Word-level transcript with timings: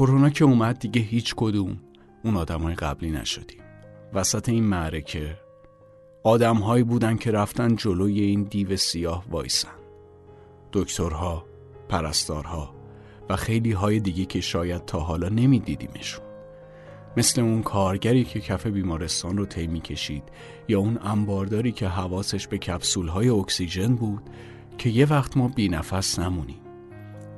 کرونا 0.00 0.30
که 0.30 0.44
اومد 0.44 0.78
دیگه 0.78 1.00
هیچ 1.00 1.34
کدوم. 1.36 1.80
اون 2.24 2.36
آدمای 2.36 2.74
قبلی 2.74 3.10
نشدیم. 3.10 3.60
وسط 4.14 4.48
این 4.48 4.64
معرکه 4.64 5.38
آدمهایی 6.22 6.84
بودن 6.84 7.16
که 7.16 7.30
رفتن 7.30 7.76
جلوی 7.76 8.20
این 8.20 8.42
دیو 8.42 8.76
سیاه 8.76 9.24
وایسن. 9.30 9.78
دکترها 10.72 11.46
پرستارها 11.88 12.74
و 13.28 13.36
خیلی 13.36 13.72
های 13.72 14.00
دیگه 14.00 14.24
که 14.24 14.40
شاید 14.40 14.84
تا 14.84 15.00
حالا 15.00 15.28
نمیدیدیمشون. 15.28 16.24
مثل 17.16 17.40
اون 17.40 17.62
کارگری 17.62 18.24
که 18.24 18.40
کف 18.40 18.66
بیمارستان 18.66 19.36
رو 19.36 19.46
طی 19.46 19.80
کشید 19.80 20.24
یا 20.68 20.78
اون 20.78 20.98
انبارداری 21.02 21.72
که 21.72 21.88
حواسش 21.88 22.46
به 22.46 22.58
کپسول 22.58 23.08
های 23.08 23.28
اکسیژن 23.28 23.94
بود 23.94 24.22
که 24.78 24.90
یه 24.90 25.06
وقت 25.06 25.36
ما 25.36 25.48
بی 25.48 25.68
نفس 25.68 26.18
نمونیم. 26.18 26.69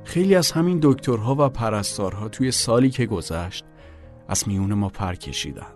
خیلی 0.03 0.35
از 0.35 0.51
همین 0.51 0.79
دکترها 0.81 1.35
و 1.39 1.49
پرستارها 1.49 2.29
توی 2.29 2.51
سالی 2.51 2.89
که 2.89 3.05
گذشت 3.05 3.65
از 4.27 4.47
میون 4.47 4.73
ما 4.73 4.89
پر 4.89 5.15
کشیدن. 5.15 5.67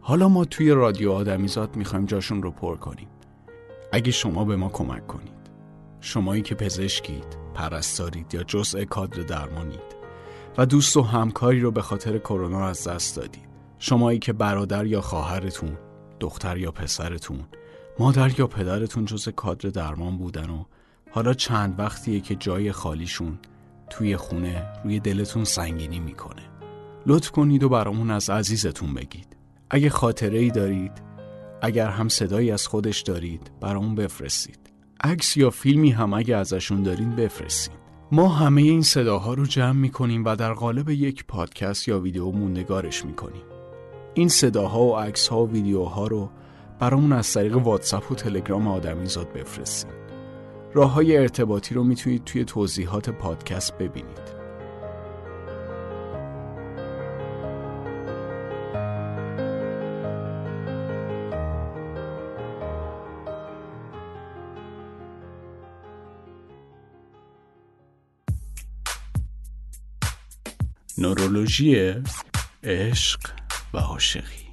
حالا 0.00 0.28
ما 0.28 0.44
توی 0.44 0.70
رادیو 0.70 1.12
آدمیزاد 1.12 1.76
می‌خوایم 1.76 2.06
جاشون 2.06 2.42
رو 2.42 2.50
پر 2.50 2.76
کنیم. 2.76 3.08
اگه 3.92 4.12
شما 4.12 4.44
به 4.44 4.56
ما 4.56 4.68
کمک 4.68 5.06
کنید 5.06 5.50
شمایی 6.00 6.42
که 6.42 6.54
پزشکید، 6.54 7.36
پرستارید 7.54 8.34
یا 8.34 8.42
جزء 8.42 8.84
کادر 8.84 9.22
درمانید 9.22 9.96
و 10.58 10.66
دوست 10.66 10.96
و 10.96 11.02
همکاری 11.02 11.60
رو 11.60 11.70
به 11.70 11.82
خاطر 11.82 12.18
کرونا 12.18 12.66
از 12.66 12.88
دست 12.88 13.16
دادید 13.16 13.48
شمایی 13.78 14.18
که 14.18 14.32
برادر 14.32 14.86
یا 14.86 15.00
خواهرتون، 15.00 15.78
دختر 16.20 16.56
یا 16.56 16.72
پسرتون، 16.72 17.44
مادر 17.98 18.38
یا 18.38 18.46
پدرتون 18.46 19.04
جزء 19.04 19.30
کادر 19.30 19.68
درمان 19.68 20.18
بودن 20.18 20.50
و 20.50 20.64
حالا 21.16 21.34
چند 21.34 21.74
وقتیه 21.78 22.20
که 22.20 22.34
جای 22.34 22.72
خالیشون 22.72 23.38
توی 23.90 24.16
خونه 24.16 24.66
روی 24.84 25.00
دلتون 25.00 25.44
سنگینی 25.44 26.00
می‌کنه. 26.00 26.42
لطف 27.06 27.30
کنید 27.30 27.62
و 27.62 27.68
برامون 27.68 28.10
از 28.10 28.30
عزیزتون 28.30 28.94
بگید. 28.94 29.36
اگه 29.70 29.90
خاطره 29.90 30.38
ای 30.38 30.50
دارید 30.50 30.92
اگر 31.62 31.88
هم 31.88 32.08
صدایی 32.08 32.50
از 32.50 32.66
خودش 32.66 33.00
دارید 33.00 33.50
برامون 33.60 33.94
بفرستید. 33.94 34.58
عکس 35.04 35.36
یا 35.36 35.50
فیلمی 35.50 35.90
هم 35.90 36.14
اگه 36.14 36.36
ازشون 36.36 36.82
دارین 36.82 37.16
بفرستید. 37.16 37.78
ما 38.12 38.28
همه 38.28 38.62
این 38.62 38.82
صداها 38.82 39.34
رو 39.34 39.46
جمع 39.46 39.80
می‌کنیم 39.80 40.24
و 40.24 40.36
در 40.36 40.52
قالب 40.52 40.88
یک 40.88 41.24
پادکست 41.26 41.88
یا 41.88 42.00
ویدیو 42.00 42.30
موندگارش 42.30 43.04
می‌کنیم. 43.04 43.42
این 44.14 44.28
صداها 44.28 44.80
و 44.80 44.96
عکسها 44.96 45.44
و 45.44 45.50
ویدیوها 45.50 46.06
رو 46.06 46.30
برامون 46.78 47.12
از 47.12 47.32
طریق 47.32 47.56
واتساپ 47.56 48.12
و 48.12 48.14
تلگرام 48.14 48.68
آدمیزاد 48.68 49.32
بفرستید 49.32 50.05
راه 50.76 50.92
های 50.92 51.16
ارتباطی 51.16 51.74
رو 51.74 51.84
می‌تونید 51.84 52.24
توی 52.24 52.44
توضیحات 52.44 53.10
پادکست 53.10 53.78
ببینید. 53.78 54.36
نورولوژی 70.98 71.94
عشق 72.64 73.20
و 73.74 73.78
عاشقی. 73.78 74.45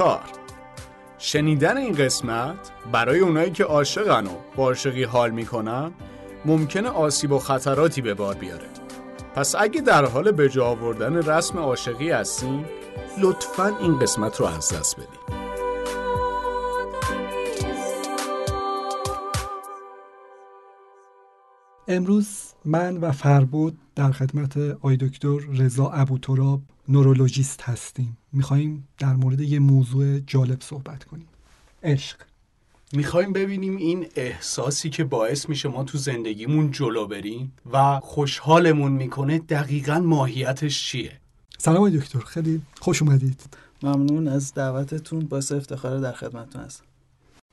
اختار 0.00 0.20
شنیدن 1.18 1.76
این 1.76 1.92
قسمت 1.92 2.70
برای 2.92 3.18
اونایی 3.20 3.50
که 3.50 3.64
عاشقن 3.64 4.26
و 4.26 4.30
با 4.56 4.74
حال 5.12 5.30
می‌کنن 5.30 5.92
ممکنه 6.44 6.88
آسیب 6.88 7.32
و 7.32 7.38
خطراتی 7.38 8.02
به 8.02 8.14
بار 8.14 8.34
بیاره. 8.34 8.66
پس 9.34 9.54
اگه 9.58 9.80
در 9.80 10.04
حال 10.04 10.32
به 10.32 10.48
جا 10.48 10.66
آوردن 10.66 11.16
رسم 11.16 11.58
عاشقی 11.58 12.10
هستین 12.10 12.64
لطفا 13.20 13.76
این 13.80 13.98
قسمت 13.98 14.40
رو 14.40 14.46
از 14.46 14.72
دست 14.72 14.96
بدین. 14.96 15.38
امروز 21.88 22.54
من 22.64 22.96
و 22.96 23.12
فربود 23.12 23.78
در 23.94 24.12
خدمت 24.12 24.56
آی 24.82 24.96
دکتر 24.96 25.38
رضا 25.58 25.90
ابوتراب 25.90 26.60
نورولوژیست 26.88 27.62
هستیم. 27.62 28.18
می‌خواهیم 28.32 28.88
در 28.98 29.14
مورد 29.14 29.40
یه 29.40 29.58
موضوع 29.58 30.18
جالب 30.18 30.62
صحبت 30.62 31.04
کنیم. 31.04 31.28
عشق. 31.82 32.16
می‌خوایم 32.92 33.32
ببینیم 33.32 33.76
این 33.76 34.06
احساسی 34.16 34.90
که 34.90 35.04
باعث 35.04 35.48
میشه 35.48 35.68
ما 35.68 35.84
تو 35.84 35.98
زندگیمون 35.98 36.70
جلو 36.70 37.06
بریم 37.06 37.52
و 37.72 38.00
خوشحالمون 38.00 38.92
می‌کنه 38.92 39.38
دقیقا 39.38 39.98
ماهیتش 39.98 40.86
چیه؟ 40.86 41.20
سلام 41.58 41.90
دکتر 41.90 42.18
خیلی 42.18 42.62
خوش 42.80 43.02
اومدید. 43.02 43.40
ممنون 43.82 44.28
از 44.28 44.54
دعوتتون. 44.54 45.20
باعث 45.20 45.52
افتخار 45.52 45.98
در 45.98 46.12
خدمتتون 46.12 46.62
هستم. 46.62 46.84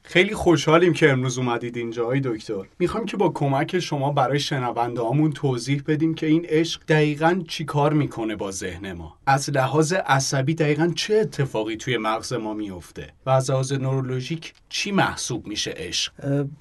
خیلی 0.07 0.33
خوشحالیم 0.33 0.93
که 0.93 1.11
امروز 1.11 1.37
اومدید 1.37 1.77
اینجا 1.77 2.05
های 2.05 2.19
دکتر. 2.19 2.63
می‌خوایم 2.79 3.05
که 3.05 3.17
با 3.17 3.29
کمک 3.29 3.79
شما 3.79 4.11
برای 4.11 4.39
شنونده 4.39 5.01
هامون 5.01 5.31
توضیح 5.31 5.83
بدیم 5.87 6.13
که 6.13 6.27
این 6.27 6.45
عشق 6.45 6.81
دقیقا 6.87 7.43
چی 7.47 7.65
کار 7.65 7.93
می‌کنه 7.93 8.35
با 8.35 8.51
ذهن 8.51 8.93
ما. 8.93 9.17
از 9.25 9.49
لحاظ 9.49 9.93
عصبی 9.93 10.55
دقیقا 10.55 10.91
چه 10.95 11.15
اتفاقی 11.15 11.77
توی 11.77 11.97
مغز 11.97 12.33
ما 12.33 12.53
میفته 12.53 13.13
و 13.25 13.29
از 13.29 13.51
لحاظ 13.51 13.73
نورولوژیک 13.73 14.53
چی 14.69 14.91
محسوب 14.91 15.47
میشه 15.47 15.73
عشق؟ 15.77 16.13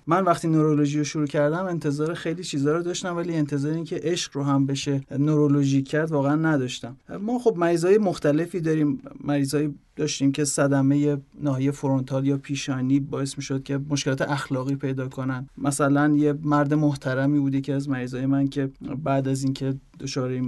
من 0.07 0.25
وقتی 0.25 0.49
نورولوژی 0.49 0.99
رو 0.99 1.05
شروع 1.05 1.27
کردم 1.27 1.67
انتظار 1.67 2.15
خیلی 2.15 2.45
چیزا 2.45 2.73
رو 2.73 2.83
داشتم 2.83 3.17
ولی 3.17 3.35
انتظار 3.37 3.73
این 3.73 3.85
که 3.85 4.01
عشق 4.03 4.37
رو 4.37 4.43
هم 4.43 4.67
بشه 4.67 5.01
نورولوژی 5.19 5.83
کرد 5.83 6.11
واقعا 6.11 6.35
نداشتم. 6.37 6.97
ما 7.21 7.39
خب 7.39 7.55
مریضای 7.57 7.99
مختلفی 7.99 8.61
داریم 8.61 9.03
مریضای 9.25 9.75
داشتیم 9.97 10.33
که 10.33 10.45
صدمه 10.45 11.19
ناحیه 11.41 11.71
فرونتال 11.71 12.27
یا 12.27 12.37
پیشانی 12.37 13.01
باعث 13.01 13.37
می‌شد 13.37 13.63
که 13.63 13.79
مشکلات 13.89 14.23
اخلاقی 14.23 14.77
پیدا 14.77 15.09
کنن. 15.09 15.49
مثلا 15.59 16.15
یه 16.17 16.35
مرد 16.43 16.75
محترمی 16.75 17.41
بودی 17.41 17.61
که 17.61 17.75
از 17.75 17.89
مریضای 17.89 18.27
من 18.27 18.49
که 18.49 18.71
بعد 19.05 19.29
از 19.29 19.45
اینکه 19.45 19.75
دچار 20.01 20.41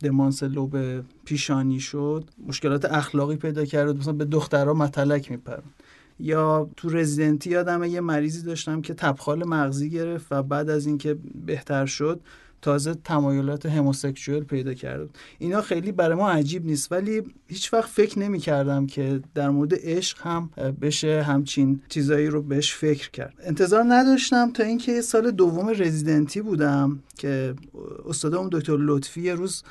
دمانس 0.00 0.42
لوب 0.42 0.76
پیشانی 1.24 1.80
شد 1.80 2.30
مشکلات 2.46 2.84
اخلاقی 2.84 3.36
پیدا 3.36 3.64
کرد 3.64 3.96
مثلا 3.96 4.12
به 4.12 4.24
دخترها 4.24 4.74
متلک 4.74 5.30
میپرن 5.30 5.62
یا 6.20 6.70
تو 6.76 6.88
رزیدنتی 6.88 7.50
یادم 7.50 7.84
یه 7.84 8.00
مریضی 8.00 8.42
داشتم 8.42 8.80
که 8.80 8.94
تبخال 8.94 9.48
مغزی 9.48 9.90
گرفت 9.90 10.26
و 10.30 10.42
بعد 10.42 10.70
از 10.70 10.86
اینکه 10.86 11.18
بهتر 11.46 11.86
شد 11.86 12.20
تازه 12.62 12.94
تمایلات 12.94 13.66
هموسکشوال 13.66 14.44
پیدا 14.44 14.74
کرد 14.74 15.08
اینا 15.38 15.60
خیلی 15.60 15.92
برای 15.92 16.16
ما 16.16 16.30
عجیب 16.30 16.66
نیست 16.66 16.92
ولی 16.92 17.22
هیچ 17.46 17.72
وقت 17.72 17.90
فکر 17.90 18.18
نمی 18.18 18.38
کردم 18.38 18.86
که 18.86 19.20
در 19.34 19.50
مورد 19.50 19.72
عشق 19.82 20.18
هم 20.20 20.50
بشه 20.80 21.22
همچین 21.22 21.80
چیزایی 21.88 22.26
رو 22.26 22.42
بهش 22.42 22.74
فکر 22.74 23.10
کرد. 23.10 23.34
انتظار 23.42 23.84
نداشتم 23.88 24.52
تا 24.52 24.62
اینکه 24.62 25.00
سال 25.00 25.30
دوم 25.30 25.68
رزیدنتی 25.68 26.40
بودم 26.40 27.02
که 27.18 27.54
استادم 28.08 28.48
دکتر 28.52 28.76
لطفی 28.76 29.20
یه 29.20 29.34
روز 29.34 29.62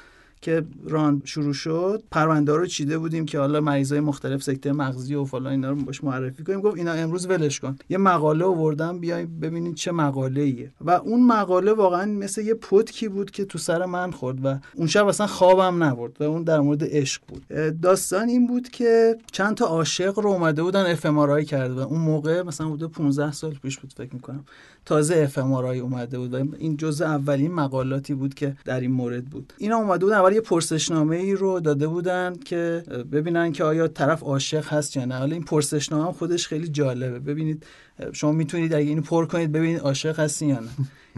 که 0.42 0.66
ران 0.84 1.22
شروع 1.26 1.54
شد 1.54 2.04
پرونده 2.12 2.56
رو 2.56 2.66
چیده 2.66 2.98
بودیم 2.98 3.26
که 3.26 3.40
حالا 3.40 3.62
مریضای 3.62 4.00
مختلف 4.00 4.44
سکته 4.44 4.72
مغزی 4.72 5.16
و 5.16 5.26
فلان 5.26 5.48
اینا 5.48 5.70
رو 5.70 5.76
باش 5.76 6.04
معرفی 6.04 6.44
کنیم. 6.44 6.62
گفت 6.62 6.78
اینا 6.78 6.92
امروز 6.92 7.26
ولش 7.26 7.60
کن. 7.60 7.76
یه 7.90 7.98
مقاله 7.98 8.46
آوردم 8.46 9.00
بیایم 9.00 9.40
ببینید 9.40 9.76
چه 9.76 9.92
مقاله 9.92 10.42
ایه 10.42 10.72
و 10.82 10.92
اون 10.92 11.28
مقاله 11.28 11.74
واقعا 11.74 12.06
مثل 12.06 12.42
یه 12.42 12.54
پتکی 12.54 13.08
بود 13.08 13.32
که 13.32 13.46
تو 13.46 13.58
سر 13.58 13.86
من 13.86 14.12
خورد 14.12 14.46
و 14.46 14.60
اون 14.76 14.88
شب 14.88 15.08
اصلا 15.08 15.28
خوابم 15.28 15.84
نبرد 15.84 16.22
و 16.22 16.24
اون 16.24 16.44
در 16.44 16.60
مورد 16.60 16.84
عشق 16.84 17.22
بود. 17.28 17.46
داستان 17.82 18.28
این 18.28 18.48
بود 18.48 18.70
که 18.70 19.18
چند 19.32 19.58
تا 19.58 19.66
عاشق 19.66 20.20
رو 20.20 20.30
اومده 20.30 20.64
بودن 20.64 20.92
اف 20.92 21.06
کرده 21.46 21.74
و 21.74 21.80
اون 21.80 22.00
موقع 22.00 22.42
مثلا 22.42 22.70
بوده 22.70 22.88
15 22.88 23.32
سال 23.32 23.54
پیش 23.54 23.80
بود 23.80 23.94
فکر 23.94 24.14
می‌کنم. 24.14 24.46
تازه 24.86 25.16
اف 25.16 25.38
اومده 25.38 26.20
بود 26.20 26.34
و 26.34 26.38
این 26.58 26.78
جزء 26.78 27.06
اولین 27.06 27.54
مقالاتی 27.54 28.14
بود 28.14 28.34
که 28.34 28.56
در 28.66 28.80
این 28.80 28.92
مورد 28.92 29.26
بود. 29.26 29.54
اینا 29.58 29.78
اومده 29.78 30.06
بودن 30.06 30.18
اول 30.28 30.36
یه 30.36 30.42
پرسشنامه 30.42 31.16
ای 31.16 31.34
رو 31.34 31.60
داده 31.60 31.88
بودن 31.88 32.36
که 32.46 32.84
ببینن 33.12 33.52
که 33.52 33.64
آیا 33.64 33.88
طرف 33.88 34.24
عاشق 34.24 34.66
هست 34.66 34.98
یا 34.98 35.06
نه. 35.06 35.16
حالا 35.18 35.34
این 35.34 35.44
پرسشنامه 35.44 36.06
هم 36.06 36.12
خودش 36.12 36.48
خیلی 36.48 36.68
جالبه. 36.68 37.20
ببینید 37.20 37.66
شما 38.14 38.32
می‌تونید 38.32 38.74
اگه 38.74 38.90
اینو 38.90 39.02
پر 39.02 39.26
کنید 39.26 39.52
ببینید 39.52 39.80
عاشق 39.80 40.20
هستین 40.20 40.50
یا 40.50 40.60
نه. 40.60 40.70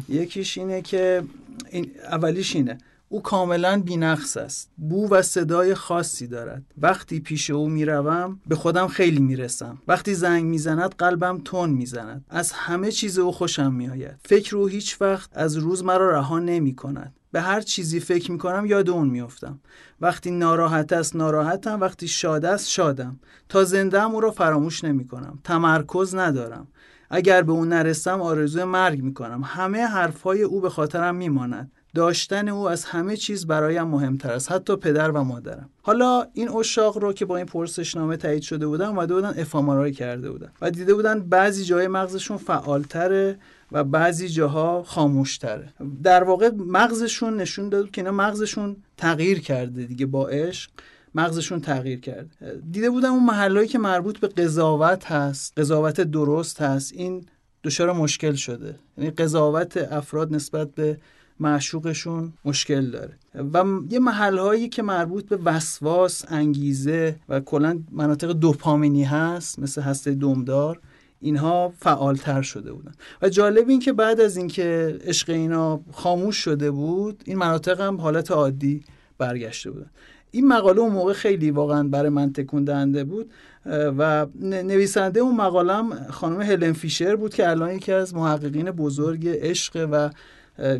یکیش 0.21 0.57
اینه 0.57 0.81
که 0.81 1.23
این 1.69 1.91
اولیش 2.03 2.55
اینه. 2.55 2.77
او 3.09 3.21
کاملا 3.21 3.81
بینقص 3.85 4.37
است. 4.37 4.69
بو 4.77 5.09
و 5.09 5.21
صدای 5.21 5.75
خاصی 5.75 6.27
دارد. 6.27 6.63
وقتی 6.77 7.19
پیش 7.19 7.49
او 7.49 7.69
می‌روم 7.69 8.39
به 8.47 8.55
خودم 8.55 8.87
خیلی 8.87 9.19
می‌رسم. 9.19 9.77
وقتی 9.87 10.13
زنگ 10.13 10.45
می‌زند 10.45 10.95
قلبم 10.95 11.41
تون 11.45 11.69
می‌زند. 11.69 12.25
از 12.29 12.51
همه 12.51 12.91
چیز 12.91 13.19
او 13.19 13.31
خوشم 13.31 13.73
میآید. 13.73 14.15
فکر 14.25 14.57
او 14.57 14.67
هیچ 14.67 15.01
وقت 15.01 15.29
از 15.33 15.57
روز 15.57 15.83
مرا 15.83 16.11
رها 16.11 16.39
نمی 16.39 16.75
کند 16.75 17.13
به 17.31 17.41
هر 17.41 17.61
چیزی 17.61 17.99
فکر 17.99 18.31
می‌کنم 18.31 18.65
یاد 18.65 18.89
اون 18.89 19.09
میافتم. 19.09 19.59
وقتی 20.01 20.31
ناراحت 20.31 20.93
است 20.93 21.15
ناراحتم. 21.15 21.81
وقتی 21.81 22.07
شاد 22.07 22.45
است 22.45 22.69
شادم. 22.69 23.19
تا 23.49 23.63
زنده 23.63 24.03
او 24.03 24.19
را 24.21 24.31
فراموش 24.31 24.83
نمی‌کنم. 24.83 25.39
تمرکز 25.43 26.15
ندارم. 26.15 26.67
اگر 27.09 27.41
به 27.41 27.51
اون 27.51 27.69
نرسم 27.69 28.21
آرزوی 28.21 28.63
مرگ 28.63 29.03
می‌کنم. 29.03 29.41
همه 29.45 29.81
حرفهای 29.81 30.43
او 30.43 30.61
به 30.61 30.69
خاطرم 30.69 31.15
میماند. 31.15 31.71
داشتن 31.95 32.47
او 32.47 32.69
از 32.69 32.85
همه 32.85 33.17
چیز 33.17 33.47
برایم 33.47 33.87
مهمتر 33.87 34.31
است. 34.31 34.51
حتی 34.51 34.75
پدر 34.75 35.11
و 35.11 35.23
مادرم. 35.23 35.69
حالا 35.81 36.25
این 36.33 36.49
اشاق 36.49 36.97
رو 36.97 37.13
که 37.13 37.25
با 37.25 37.37
این 37.37 37.45
پرسشنامه 37.45 38.17
تایید 38.17 38.41
شده 38.41 38.67
بودن 38.67 38.85
اومده 38.85 39.13
بودن 39.13 39.33
افامارای 39.37 39.91
کرده 39.91 40.31
بودن. 40.31 40.51
و 40.61 40.71
دیده 40.71 40.93
بودن 40.93 41.19
بعضی 41.19 41.65
جای 41.65 41.87
مغزشون 41.87 42.37
فعالتره. 42.37 43.39
و 43.71 43.83
بعضی 43.83 44.29
جاها 44.29 44.83
خاموشتره. 44.83 45.73
در 46.03 46.23
واقع 46.23 46.51
مغزشون 46.57 47.37
نشون 47.37 47.69
داد 47.69 47.91
که 47.91 48.01
اینا 48.01 48.11
مغزشون 48.11 48.75
تغییر 48.97 49.39
کرده 49.39 49.83
دیگه 49.85 50.05
با 50.05 50.27
عشق. 50.27 50.71
مغزشون 51.15 51.61
تغییر 51.61 51.99
کرد 51.99 52.27
دیده 52.71 52.89
بودم 52.89 53.11
اون 53.13 53.25
محلهایی 53.25 53.67
که 53.67 53.77
مربوط 53.77 54.19
به 54.19 54.27
قضاوت 54.27 55.11
هست 55.11 55.59
قضاوت 55.59 56.01
درست 56.01 56.61
هست 56.61 56.93
این 56.93 57.25
دچار 57.63 57.93
مشکل 57.93 58.33
شده. 58.33 58.75
یعنی 58.97 59.09
قضاوت 59.09 59.77
افراد 59.77 60.33
نسبت 60.33 60.71
به 60.75 60.97
معشوقشون 61.39 62.33
مشکل 62.45 62.91
داره. 62.91 63.13
و 63.53 63.65
یه 63.89 63.99
محل 63.99 64.67
که 64.67 64.81
مربوط 64.81 65.25
به 65.25 65.37
وسواس 65.37 66.25
انگیزه 66.27 67.15
و 67.29 67.39
کلا 67.39 67.79
مناطق 67.91 68.31
دوپامینی 68.31 69.03
هست 69.03 69.59
مثل 69.59 69.81
هسته 69.81 70.11
دومدار 70.11 70.79
اینها 71.21 71.73
فعالتر 71.79 72.41
شده 72.41 72.73
بودن. 72.73 72.91
و 73.21 73.29
جالب 73.29 73.69
این 73.69 73.79
که 73.79 73.93
بعد 73.93 74.19
از 74.19 74.37
اینکه 74.37 74.97
عشق 75.05 75.29
اینا 75.29 75.81
خاموش 75.91 76.37
شده 76.37 76.71
بود 76.71 77.23
این 77.25 77.37
مناطق 77.37 77.81
هم 77.81 78.01
حالت 78.01 78.31
عادی 78.31 78.83
برگشته 79.17 79.71
بودن. 79.71 79.89
این 80.31 80.47
مقاله 80.47 80.79
اون 80.79 80.91
موقع 80.91 81.13
خیلی 81.13 81.51
واقعا 81.51 81.83
برای 81.83 82.09
من 82.09 82.33
تکون 82.33 82.63
دهنده 82.63 83.03
بود 83.03 83.31
و 83.65 84.27
نویسنده 84.41 85.19
اون 85.19 85.35
مقالم 85.35 86.07
خانم 86.09 86.41
هلن 86.41 86.73
فیشر 86.73 87.15
بود 87.15 87.33
که 87.33 87.49
الان 87.49 87.71
یکی 87.71 87.91
از 87.91 88.15
محققین 88.15 88.71
بزرگ 88.71 89.27
عشق 89.27 89.87
و 89.91 90.09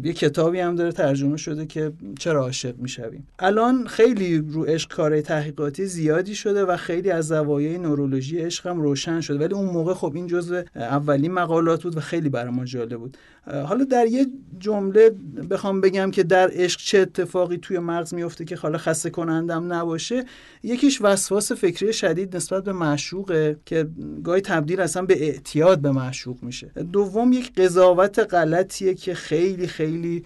یه 0.03 0.13
کتابی 0.13 0.59
هم 0.59 0.75
داره 0.75 0.91
ترجمه 0.91 1.37
شده 1.37 1.65
که 1.65 1.91
چرا 2.19 2.41
عاشق 2.41 2.77
می‌شویم. 2.77 3.27
الان 3.39 3.87
خیلی 3.87 4.37
رو 4.37 4.63
عشق 4.63 4.89
کار 4.89 5.21
تحقیقاتی 5.21 5.85
زیادی 5.85 6.35
شده 6.35 6.65
و 6.65 6.77
خیلی 6.77 7.11
از 7.11 7.27
زوایای 7.27 7.77
نورولوژی 7.77 8.37
عشق 8.37 8.67
هم 8.67 8.81
روشن 8.81 9.21
شده. 9.21 9.45
ولی 9.45 9.53
اون 9.53 9.65
موقع 9.65 9.93
خب 9.93 10.11
این 10.15 10.27
جزء 10.27 10.61
اولین 10.75 11.31
مقالات 11.31 11.83
بود 11.83 11.97
و 11.97 11.99
خیلی 11.99 12.29
برای 12.29 12.51
ما 12.51 12.65
جالب 12.65 12.99
بود. 12.99 13.17
حالا 13.49 13.83
در 13.83 14.07
یه 14.07 14.27
جمله 14.59 15.11
بخوام 15.49 15.81
بگم 15.81 16.11
که 16.11 16.23
در 16.23 16.49
عشق 16.53 16.79
چه 16.79 16.99
اتفاقی 16.99 17.57
توی 17.57 17.79
مغز 17.79 18.13
میفته 18.13 18.45
که 18.45 18.55
حالا 18.55 18.77
خسته 18.77 19.09
کنندم 19.09 19.73
نباشه 19.73 20.25
یکیش 20.63 21.01
وسواس 21.01 21.51
فکری 21.51 21.93
شدید 21.93 22.35
نسبت 22.35 22.63
به 22.63 22.73
معشوقه 22.73 23.57
که 23.65 23.87
گاهی 24.23 24.41
تبدیل 24.41 24.79
اصلا 24.81 25.05
به 25.05 25.23
اعتیاد 25.23 25.79
به 25.79 25.91
معشوق 25.91 26.43
میشه. 26.43 26.67
دوم 26.93 27.33
یک 27.33 27.53
قضاوت 27.53 28.19
غلطیه 28.19 28.93
که 28.93 29.13
خیلی 29.13 29.67
خیلی 29.67 30.23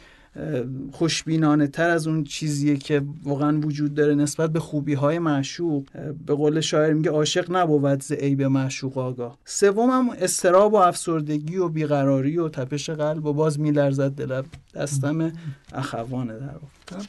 خوشبینانه 0.91 1.67
تر 1.67 1.89
از 1.89 2.07
اون 2.07 2.23
چیزیه 2.23 2.77
که 2.77 3.01
واقعا 3.23 3.59
وجود 3.59 3.93
داره 3.93 4.15
نسبت 4.15 4.51
به 4.51 4.59
خوبی 4.59 4.93
های 4.93 5.19
معشوق 5.19 5.83
به 6.25 6.35
قول 6.35 6.61
شاعر 6.61 6.93
میگه 6.93 7.11
عاشق 7.11 7.55
نبود 7.55 8.03
ز 8.03 8.11
عیب 8.11 8.41
معشوق 8.41 8.97
آگاه. 8.97 9.37
سوم 9.45 9.89
هم 9.89 10.09
استراب 10.09 10.73
و 10.73 10.75
افسردگی 10.75 11.57
و 11.57 11.69
بیقراری 11.69 12.37
و 12.37 12.49
تپش 12.49 12.89
قلب 12.89 13.25
و 13.25 13.33
باز 13.33 13.59
میلرزد 13.59 14.11
دلم 14.11 14.45
دستم 14.75 15.31
اخوانه 15.73 16.33
در 16.33 16.55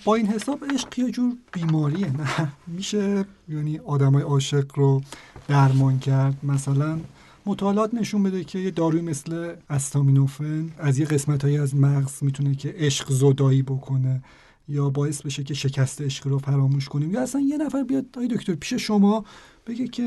با 0.04 0.14
این 0.14 0.26
حساب 0.26 0.64
عشق 0.74 0.98
یه 0.98 1.10
جور 1.10 1.32
بیماریه 1.52 2.16
نه؟ 2.16 2.52
میشه 2.66 3.24
یعنی 3.48 3.78
آدمای 3.78 4.22
عاشق 4.22 4.66
رو 4.74 5.02
درمان 5.48 5.98
کرد. 5.98 6.34
مثلا 6.42 6.98
مطالعات 7.46 7.94
نشون 7.94 8.22
بده 8.22 8.44
که 8.44 8.58
یه 8.58 8.70
داروی 8.70 9.00
مثل 9.00 9.54
استامینوفن 9.70 10.70
از 10.78 10.98
یه 10.98 11.06
قسمت 11.06 11.44
از 11.44 11.76
مغز 11.76 12.22
می‌تونه 12.22 12.54
که 12.54 12.74
عشق 12.78 13.10
زدایی 13.10 13.62
بکنه 13.62 14.22
یا 14.68 14.90
باعث 14.90 15.22
بشه 15.22 15.44
که 15.44 15.54
شکست 15.54 16.02
عشق 16.02 16.26
رو 16.26 16.38
فراموش 16.38 16.88
کنیم. 16.88 17.10
یا 17.10 17.22
اصلا 17.22 17.40
یه 17.40 17.56
نفر 17.56 17.82
بیاد 17.82 18.06
آی 18.16 18.28
دکتر 18.28 18.54
پیش 18.54 18.74
شما 18.74 19.24
بگه 19.66 19.88
که 19.88 20.02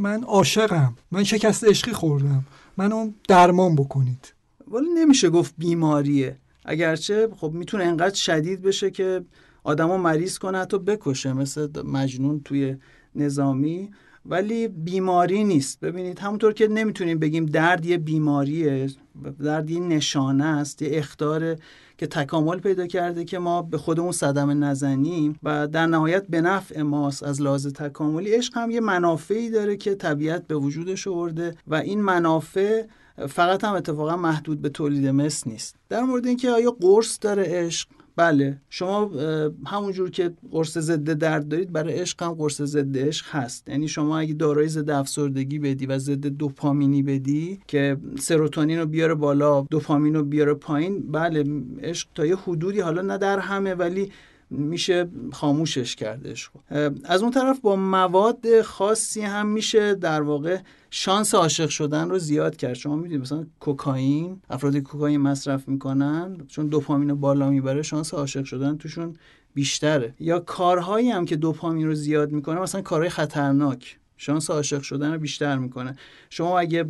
من 0.00 0.24
عاشقم 0.24 0.96
من 1.10 1.24
شکست 1.24 1.64
عشقی 1.64 1.92
خوردم 1.92 2.44
منو 2.76 3.10
درمان 3.28 3.76
بکنید. 3.76 4.34
ولی 4.70 4.86
نمیشه 4.94 5.30
گفت 5.30 5.54
بیماریه. 5.58 6.36
اگرچه 6.64 7.28
خب 7.36 7.52
می‌تونه 7.54 7.84
انقدر 7.84 8.14
شدید 8.14 8.62
بشه 8.62 8.90
که 8.90 9.24
آدمو 9.64 9.98
مریض 9.98 10.38
کنه 10.38 10.58
حتی 10.58 10.78
بکشه. 10.78 11.32
مثل 11.32 11.82
مجنون 11.82 12.40
توی 12.44 12.76
نظامی. 13.14 13.90
ولی 14.28 14.68
بیماری 14.68 15.44
نیست. 15.44 15.80
ببینید 15.80 16.18
همونطور 16.18 16.52
که 16.52 16.68
نمی‌تونیم 16.68 17.18
بگیم 17.18 17.46
درد 17.46 17.86
یه 17.86 17.98
بیماریه 17.98 18.88
درد 19.44 19.70
یه 19.70 19.80
نشانه 19.80 20.44
است 20.44 20.82
یه 20.82 20.88
اختاره 20.92 21.56
که 21.98 22.06
تکامل 22.06 22.58
پیدا 22.60 22.86
کرده 22.86 23.24
که 23.24 23.38
ما 23.38 23.62
به 23.62 23.78
خودمون 23.78 24.12
صدمه 24.12 24.54
نزنیم 24.54 25.38
و 25.42 25.68
در 25.68 25.86
نهایت 25.86 26.26
به 26.26 26.40
نفع 26.40 26.82
ماست 26.82 27.22
از 27.22 27.42
لحاظ 27.42 27.66
تکاملی. 27.66 28.30
عشق 28.30 28.56
هم 28.56 28.70
یه 28.70 28.80
منافعی 28.80 29.50
داره 29.50 29.76
که 29.76 29.94
طبیعت 29.94 30.46
به 30.46 30.54
وجودش 30.54 31.06
آورده 31.06 31.54
و 31.66 31.74
این 31.74 32.02
منافع 32.02 32.82
فقط 33.28 33.64
هم 33.64 33.74
اتفاقا 33.74 34.16
محدود 34.16 34.62
به 34.62 34.68
تولید 34.68 35.06
مثل 35.06 35.50
نیست. 35.50 35.76
در 35.88 36.02
مورد 36.02 36.26
اینکه 36.26 36.50
آیا 36.50 36.70
قرص 36.70 37.18
داره 37.20 37.44
عشق؟ 37.46 37.88
بله. 38.16 38.60
شما 38.70 39.10
همونجور 39.66 40.10
که 40.10 40.32
قرص 40.50 40.78
ضد 40.78 41.10
درد 41.10 41.48
دارید 41.48 41.72
برای 41.72 41.94
عشق 41.94 42.22
هم 42.22 42.32
قرص 42.32 42.62
ضد 42.62 42.98
عشق 42.98 43.26
هست. 43.28 43.68
یعنی 43.68 43.88
شما 43.88 44.18
اگه 44.18 44.34
دارای 44.34 44.68
ضد 44.68 44.90
افسردگی 44.90 45.58
بدی 45.58 45.86
و 45.86 45.98
ضد 45.98 46.26
دوپامینی 46.26 47.02
بدی 47.02 47.60
که 47.66 47.96
سروتونین 48.18 48.78
رو 48.78 48.86
بیاره 48.86 49.14
بالا 49.14 49.60
دوپامین 49.60 50.14
رو 50.14 50.22
بیاره 50.22 50.54
پایین 50.54 51.12
بله 51.12 51.44
عشق 51.82 52.08
تا 52.14 52.26
یه 52.26 52.36
حدودی 52.36 52.80
حالا 52.80 53.02
نه 53.02 53.18
در 53.18 53.38
همه 53.38 53.74
ولی 53.74 54.12
میشه 54.50 55.08
خاموشش 55.32 55.96
کردش. 55.96 56.50
از 57.04 57.22
اون 57.22 57.30
طرف 57.30 57.60
با 57.60 57.76
مواد 57.76 58.62
خاصی 58.62 59.20
هم 59.20 59.46
میشه 59.46 59.94
در 59.94 60.22
واقع 60.22 60.58
شانس 60.90 61.34
عاشق 61.34 61.68
شدن 61.68 62.10
رو 62.10 62.18
زیاد 62.18 62.56
کرد. 62.56 62.74
شما 62.74 62.96
می‌دونید 62.96 63.20
مثلا 63.20 63.46
کوکائین 63.60 64.40
افرادی 64.50 64.80
کوکائین 64.80 65.20
مصرف 65.20 65.68
می‌کنن 65.68 66.36
چون 66.48 66.66
دوپامین 66.66 67.14
بالا 67.14 67.50
می‌بره 67.50 67.82
شانس 67.82 68.14
عاشق 68.14 68.44
شدن 68.44 68.76
توشون 68.76 69.16
بیشتره. 69.54 70.14
یا 70.20 70.40
کارهایی 70.40 71.10
هم 71.10 71.24
که 71.24 71.36
دوپامین 71.36 71.86
رو 71.86 71.94
زیاد 71.94 72.32
می‌کنه 72.32 72.60
مثلا 72.60 72.82
کارهای 72.82 73.10
خطرناک. 73.10 73.98
شانس 74.16 74.50
عاشق 74.50 74.82
شدن 74.82 75.12
رو 75.12 75.18
بیشتر 75.18 75.58
می‌کنه. 75.58 75.96
شما 76.30 76.58
اگه 76.58 76.84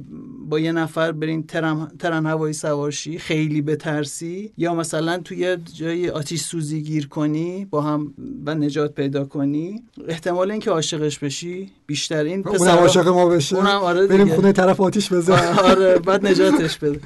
با 0.48 0.60
یه 0.60 0.72
نفر 0.72 1.12
برین 1.12 1.42
ترن, 1.46 1.88
ترن 1.98 2.26
هوایی 2.26 2.54
سوارشی 2.54 3.18
خیلی 3.18 3.62
بترسی 3.62 4.52
یا 4.58 4.74
مثلا 4.74 5.18
توی 5.18 5.56
جای 5.56 6.10
آتیش 6.10 6.42
سوزی 6.42 6.82
گیر 6.82 7.08
کنی 7.08 7.64
با 7.64 7.82
هم 7.82 8.14
و 8.46 8.54
نجات 8.54 8.94
پیدا 8.94 9.24
کنی 9.24 9.82
احتمال 10.08 10.50
اینکه 10.50 10.70
عاشقش 10.70 11.18
بشی 11.18 11.72
بیشتر. 11.86 12.24
این 12.24 12.42
پسر 12.42 12.70
عاشق 12.70 13.08
ما 13.08 13.26
بشه. 13.26 13.56
اونم 13.56 13.68
آره 13.68 14.06
بریم 14.06 14.28
خونه 14.28 14.52
طرف 14.52 14.80
آتیش 14.80 15.12
بزن 15.12 15.58
آره 15.58 15.98
بعد 15.98 16.26
نجاتش 16.28 16.78
بده. 16.78 17.00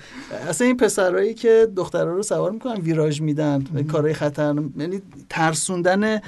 اصلا 0.48 0.66
این 0.66 0.76
پسرایی 0.76 1.34
که 1.34 1.68
دخترها 1.76 2.12
رو 2.12 2.22
سوار 2.22 2.50
می‌کنن 2.50 2.80
ویراژ 2.80 3.20
میدن 3.20 3.64
کارهای 3.92 4.14
خطر. 4.14 4.54
یعنی 4.78 5.02
ترسوندن 5.28 6.20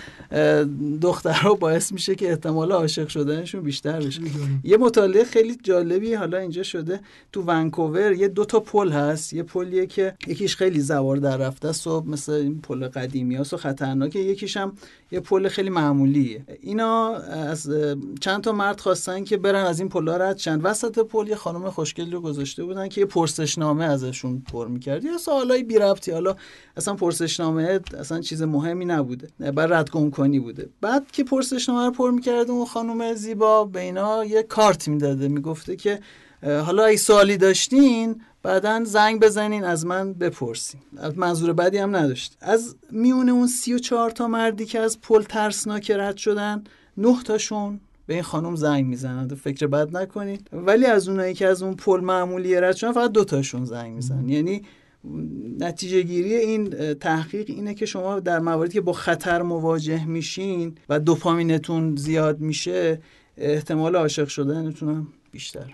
دخترها 1.03 1.55
باعث 1.55 1.93
میشه 1.93 2.15
که 2.15 2.31
احتمال 2.31 2.73
عاشق 2.73 3.09
شدنشون 3.09 3.61
بیشتر 3.61 3.82
بشه 3.91 4.21
یه 4.65 4.77
مطالعه 4.77 5.25
خیلی 5.25 5.59
جالبی 5.63 6.15
حالا 6.15 6.39
اینجا 6.39 6.63
شده. 6.63 7.01
تو 7.33 7.43
ونکوور 7.43 8.13
یه 8.13 8.29
دو 8.29 8.45
تا 8.45 8.61
پل 8.61 8.91
هست. 8.91 9.33
یه 9.33 9.43
پلیه 9.43 9.87
که 9.87 10.15
یکیش 10.27 10.57
خیلی 10.57 10.81
زوار 10.81 11.17
در 11.17 11.37
رفته 11.37 11.69
است 11.69 11.87
و 11.87 12.01
مثل 12.01 12.33
این 12.33 12.61
پل 12.61 12.89
قدیمی 12.89 13.37
هست 13.37 13.55
و 13.55 13.57
خطرناکه. 13.57 14.19
یکیش 14.19 14.57
هم 14.57 14.73
یه 15.11 15.21
پل 15.21 15.49
خیلی 15.49 15.71
معمولیه. 15.71 16.45
اینا 16.61 17.15
از 17.17 17.71
چند 18.21 18.43
تا 18.43 18.53
مرد 18.53 18.81
خواستن 18.81 19.25
که 19.25 19.37
برن 19.37 19.65
از 19.65 19.81
این 19.81 19.89
پلا 19.89 20.17
رد 20.17 20.39
شن. 20.39 20.61
وسط 20.61 20.99
پل 20.99 21.29
یه 21.29 21.37
خانم 21.37 21.71
خوشگلی 21.71 22.11
رو 22.11 22.21
گذاشته 22.21 22.65
بودن 22.65 22.89
که 22.89 23.01
یه 23.01 23.07
پرسشنامه 23.07 23.85
ازشون 23.85 24.43
پر 24.53 24.69
می‌کرد. 24.69 25.05
یا 25.05 25.19
سوالای 25.19 25.63
بی 25.63 25.79
ربطی. 25.79 26.11
حالا 26.11 26.37
اصلا 26.77 26.95
پرسشنامه 26.95 27.81
اصلا 27.99 28.21
چیز 28.21 28.43
مهمی 28.43 28.85
نبوده. 28.85 29.29
بر 29.53 29.67
رد 29.67 29.89
کنی 29.89 30.41
بوده. 30.41 30.69
بعد 30.81 31.11
که 31.11 31.25
پرسشنامه 31.25 31.87
رو 31.87 31.91
پر 31.91 32.11
می‌کرد 32.11 32.51
اون 32.51 32.67
خانم 32.67 33.15
زیبا 33.15 33.65
به 33.73 33.81
اینا 33.81 34.25
یه 34.25 34.43
کارت 34.43 34.89
می‌داده 34.89 35.29
می‌گفته 35.29 35.77
که 35.77 36.01
حالا 36.43 36.85
اگه 36.85 36.97
سوالی 36.97 37.37
داشتین 37.37 38.21
بعدا 38.43 38.85
زنگ 38.85 39.21
بزنین 39.21 39.65
از 39.65 39.87
من 39.87 40.13
بپرسین. 40.13 40.81
منظور 41.17 41.53
بدی 41.53 41.79
هم 41.79 41.97
نداشت. 41.97 42.37
از 42.41 42.77
میون 42.91 43.29
اون 43.29 43.47
سی 43.47 43.75
و 43.75 43.79
چهار 43.79 44.11
تا 44.11 44.29
مردی 44.29 44.67
که 44.67 44.79
از 44.79 45.01
پل 45.01 45.23
ترسناک 45.23 45.91
رد 45.91 46.17
شدن 46.17 46.65
نه 46.97 47.23
تاشون 47.23 47.81
به 48.07 48.15
این 48.15 48.23
خانم 48.23 48.57
زنگ 48.57 48.87
می‌زنن. 48.87 49.29
فکر 49.29 49.67
بد 49.67 49.97
نکنید 49.97 50.49
ولی 50.53 50.87
از 50.87 51.09
اونایی 51.09 51.35
که 51.35 51.47
از 51.47 51.63
اون 51.63 51.75
پل 51.75 52.01
معمولی 52.01 52.61
رد 52.61 52.77
شدن 52.77 52.93
فقط 52.93 53.13
دو 53.13 53.25
تاشون 53.25 53.65
زنگ 53.65 53.93
می‌زنن. 53.93 54.29
یعنی 54.29 54.63
نتیجه 55.59 56.03
گیری 56.03 56.35
این 56.35 56.95
تحقیق 56.95 57.51
اینه 57.51 57.75
که 57.75 57.87
شما 57.87 58.21
در 58.21 58.39
مواردی 58.39 58.73
که 58.73 58.81
با 58.81 58.93
خطر 58.93 59.43
مواجه 59.43 60.05
میشین 60.05 60.75
و 60.89 61.01
دوپامینتون 61.01 61.97
زیاد 61.97 62.41
میشه 62.41 63.01
احتمال 63.37 63.97
عاشق 63.97 64.29
شدنتون 64.29 64.89
هم 64.89 65.09
بیشتر 65.31 65.65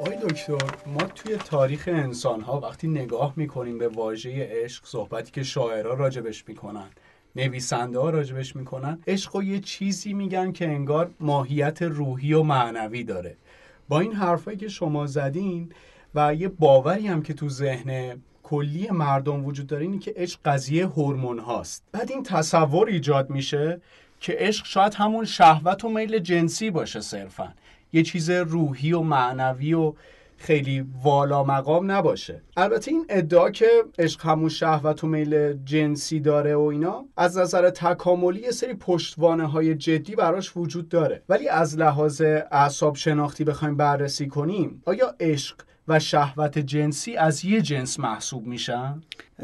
آقای 0.00 0.16
دکتر 0.16 0.58
ما 0.86 1.02
توی 1.14 1.36
تاریخ 1.36 1.88
انسان 1.92 2.40
ها 2.40 2.60
وقتی 2.60 2.88
نگاه 2.88 3.32
می‌کنیم 3.36 3.78
به 3.78 3.88
واژه 3.88 4.48
عشق 4.50 4.86
صحبتی 4.86 5.30
که 5.30 5.42
شاعرها 5.42 5.94
راجبش 5.94 6.44
می‌کنن 6.48 6.90
نویسنده 7.36 7.98
ها 7.98 8.10
راجبش 8.10 8.56
می‌کنن 8.56 8.98
عشق 9.06 9.36
و 9.36 9.42
یه 9.42 9.60
چیزی 9.60 10.12
میگن 10.12 10.52
که 10.52 10.68
انگار 10.68 11.10
ماهیت 11.20 11.82
روحی 11.82 12.32
و 12.32 12.42
معنوی 12.42 13.04
داره. 13.04 13.36
با 13.88 14.00
این 14.00 14.12
حرفایی 14.12 14.56
که 14.56 14.68
شما 14.68 15.06
زدین 15.06 15.72
و 16.14 16.34
یه 16.34 16.48
باوری 16.48 17.06
هم 17.06 17.22
که 17.22 17.34
تو 17.34 17.48
ذهن 17.48 18.22
کلی 18.42 18.90
مردم 18.90 19.44
وجود 19.44 19.66
داره 19.66 19.82
اینه 19.82 19.98
که 19.98 20.14
عشق 20.16 20.40
قضیه 20.44 20.86
هورمون 20.86 21.38
هاست 21.38 21.84
بعد 21.92 22.10
این 22.10 22.22
تصور 22.22 22.88
ایجاد 22.88 23.30
میشه 23.30 23.80
که 24.22 24.36
عشق 24.38 24.66
شاید 24.66 24.94
همون 24.94 25.24
شهوت 25.24 25.84
و 25.84 25.88
میل 25.88 26.18
جنسی 26.18 26.70
باشه 26.70 27.00
صرفا. 27.00 27.54
یه 27.92 28.02
چیز 28.02 28.30
روحی 28.30 28.92
و 28.92 29.00
معنوی 29.00 29.74
و 29.74 29.92
خیلی 30.36 30.86
والا 31.02 31.44
مقام 31.44 31.90
نباشه. 31.90 32.42
البته 32.56 32.90
این 32.90 33.06
ادعا 33.08 33.50
که 33.50 33.66
عشق 33.98 34.26
همون 34.26 34.48
شهوت 34.48 35.04
و 35.04 35.06
میل 35.06 35.52
جنسی 35.64 36.20
داره 36.20 36.56
و 36.56 36.60
اینا 36.60 37.04
از 37.16 37.38
نظر 37.38 37.70
تکاملی 37.70 38.40
یه 38.40 38.50
سری 38.50 38.74
پشتوانه 38.74 39.46
های 39.46 39.74
جدی 39.74 40.14
براش 40.14 40.56
وجود 40.56 40.88
داره. 40.88 41.22
ولی 41.28 41.48
از 41.48 41.78
لحاظ 41.78 42.20
اعصاب 42.50 42.96
شناختی 42.96 43.44
بخوایم 43.44 43.76
بررسی 43.76 44.26
کنیم 44.26 44.82
آیا 44.84 45.14
عشق 45.20 45.56
و 45.88 45.98
شهوت 45.98 46.58
جنسی 46.58 47.16
از 47.16 47.44
یه 47.44 47.60
جنس 47.60 48.00
محسوب 48.00 48.46
میشن؟ 48.46 49.02